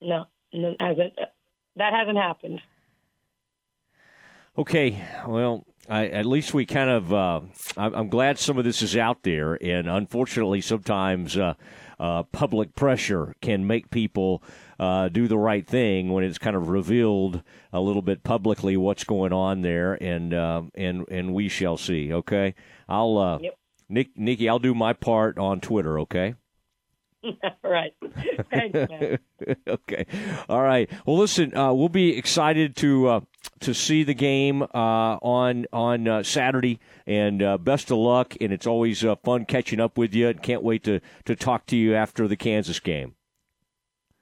no, 0.00 0.26
hasn't 0.52 1.14
that 1.76 1.92
hasn't 1.92 2.18
happened. 2.18 2.60
Okay, 4.58 5.04
well, 5.26 5.66
I, 5.88 6.06
at 6.06 6.26
least 6.26 6.54
we 6.54 6.64
kind 6.64 6.90
of. 6.90 7.12
Uh, 7.12 7.40
I'm 7.76 8.08
glad 8.08 8.38
some 8.38 8.58
of 8.58 8.64
this 8.64 8.80
is 8.82 8.96
out 8.96 9.22
there, 9.22 9.62
and 9.62 9.88
unfortunately, 9.88 10.60
sometimes 10.62 11.36
uh, 11.36 11.54
uh, 12.00 12.22
public 12.24 12.74
pressure 12.74 13.34
can 13.42 13.66
make 13.66 13.90
people 13.90 14.42
uh, 14.78 15.08
do 15.08 15.28
the 15.28 15.36
right 15.36 15.66
thing 15.66 16.10
when 16.10 16.24
it's 16.24 16.38
kind 16.38 16.56
of 16.56 16.68
revealed 16.68 17.42
a 17.72 17.80
little 17.80 18.02
bit 18.02 18.22
publicly 18.22 18.76
what's 18.76 19.04
going 19.04 19.32
on 19.32 19.60
there, 19.62 19.94
and 20.02 20.32
uh, 20.32 20.62
and 20.74 21.04
and 21.10 21.34
we 21.34 21.48
shall 21.48 21.76
see. 21.76 22.12
Okay, 22.12 22.54
I'll 22.88 23.18
uh, 23.18 23.38
Yep. 23.40 23.58
Nick 23.88 24.16
Nicki, 24.16 24.48
I'll 24.48 24.58
do 24.58 24.74
my 24.74 24.92
part 24.92 25.38
on 25.38 25.60
Twitter. 25.60 25.98
Okay. 26.00 26.34
right. 27.62 27.92
Thanks, 28.50 28.90
man. 28.90 29.18
okay. 29.68 30.06
All 30.48 30.62
right. 30.62 30.90
Well, 31.04 31.18
listen, 31.18 31.56
uh, 31.56 31.72
we'll 31.72 31.88
be 31.88 32.16
excited 32.16 32.76
to 32.76 33.08
uh, 33.08 33.20
to 33.60 33.74
see 33.74 34.02
the 34.04 34.14
game 34.14 34.62
uh, 34.62 34.66
on 34.74 35.66
on 35.72 36.08
uh, 36.08 36.22
Saturday, 36.22 36.80
and 37.06 37.42
uh, 37.42 37.58
best 37.58 37.90
of 37.90 37.98
luck. 37.98 38.34
And 38.40 38.52
it's 38.52 38.66
always 38.66 39.04
uh, 39.04 39.16
fun 39.16 39.44
catching 39.44 39.80
up 39.80 39.98
with 39.98 40.14
you. 40.14 40.28
And 40.28 40.42
can't 40.42 40.62
wait 40.62 40.84
to 40.84 41.00
to 41.24 41.36
talk 41.36 41.66
to 41.66 41.76
you 41.76 41.94
after 41.94 42.28
the 42.28 42.36
Kansas 42.36 42.80
game. 42.80 43.14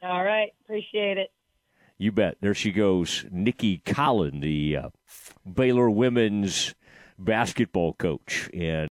All 0.02 0.24
right. 0.24 0.52
Appreciate 0.64 1.18
it. 1.18 1.30
You 1.96 2.12
bet. 2.12 2.38
There 2.40 2.54
she 2.54 2.72
goes, 2.72 3.24
Nicki 3.30 3.78
Collen, 3.78 4.40
the 4.40 4.90
Baylor 5.50 5.88
women's 5.88 6.74
basketball 7.18 7.94
coach, 7.94 8.50
and. 8.52 8.82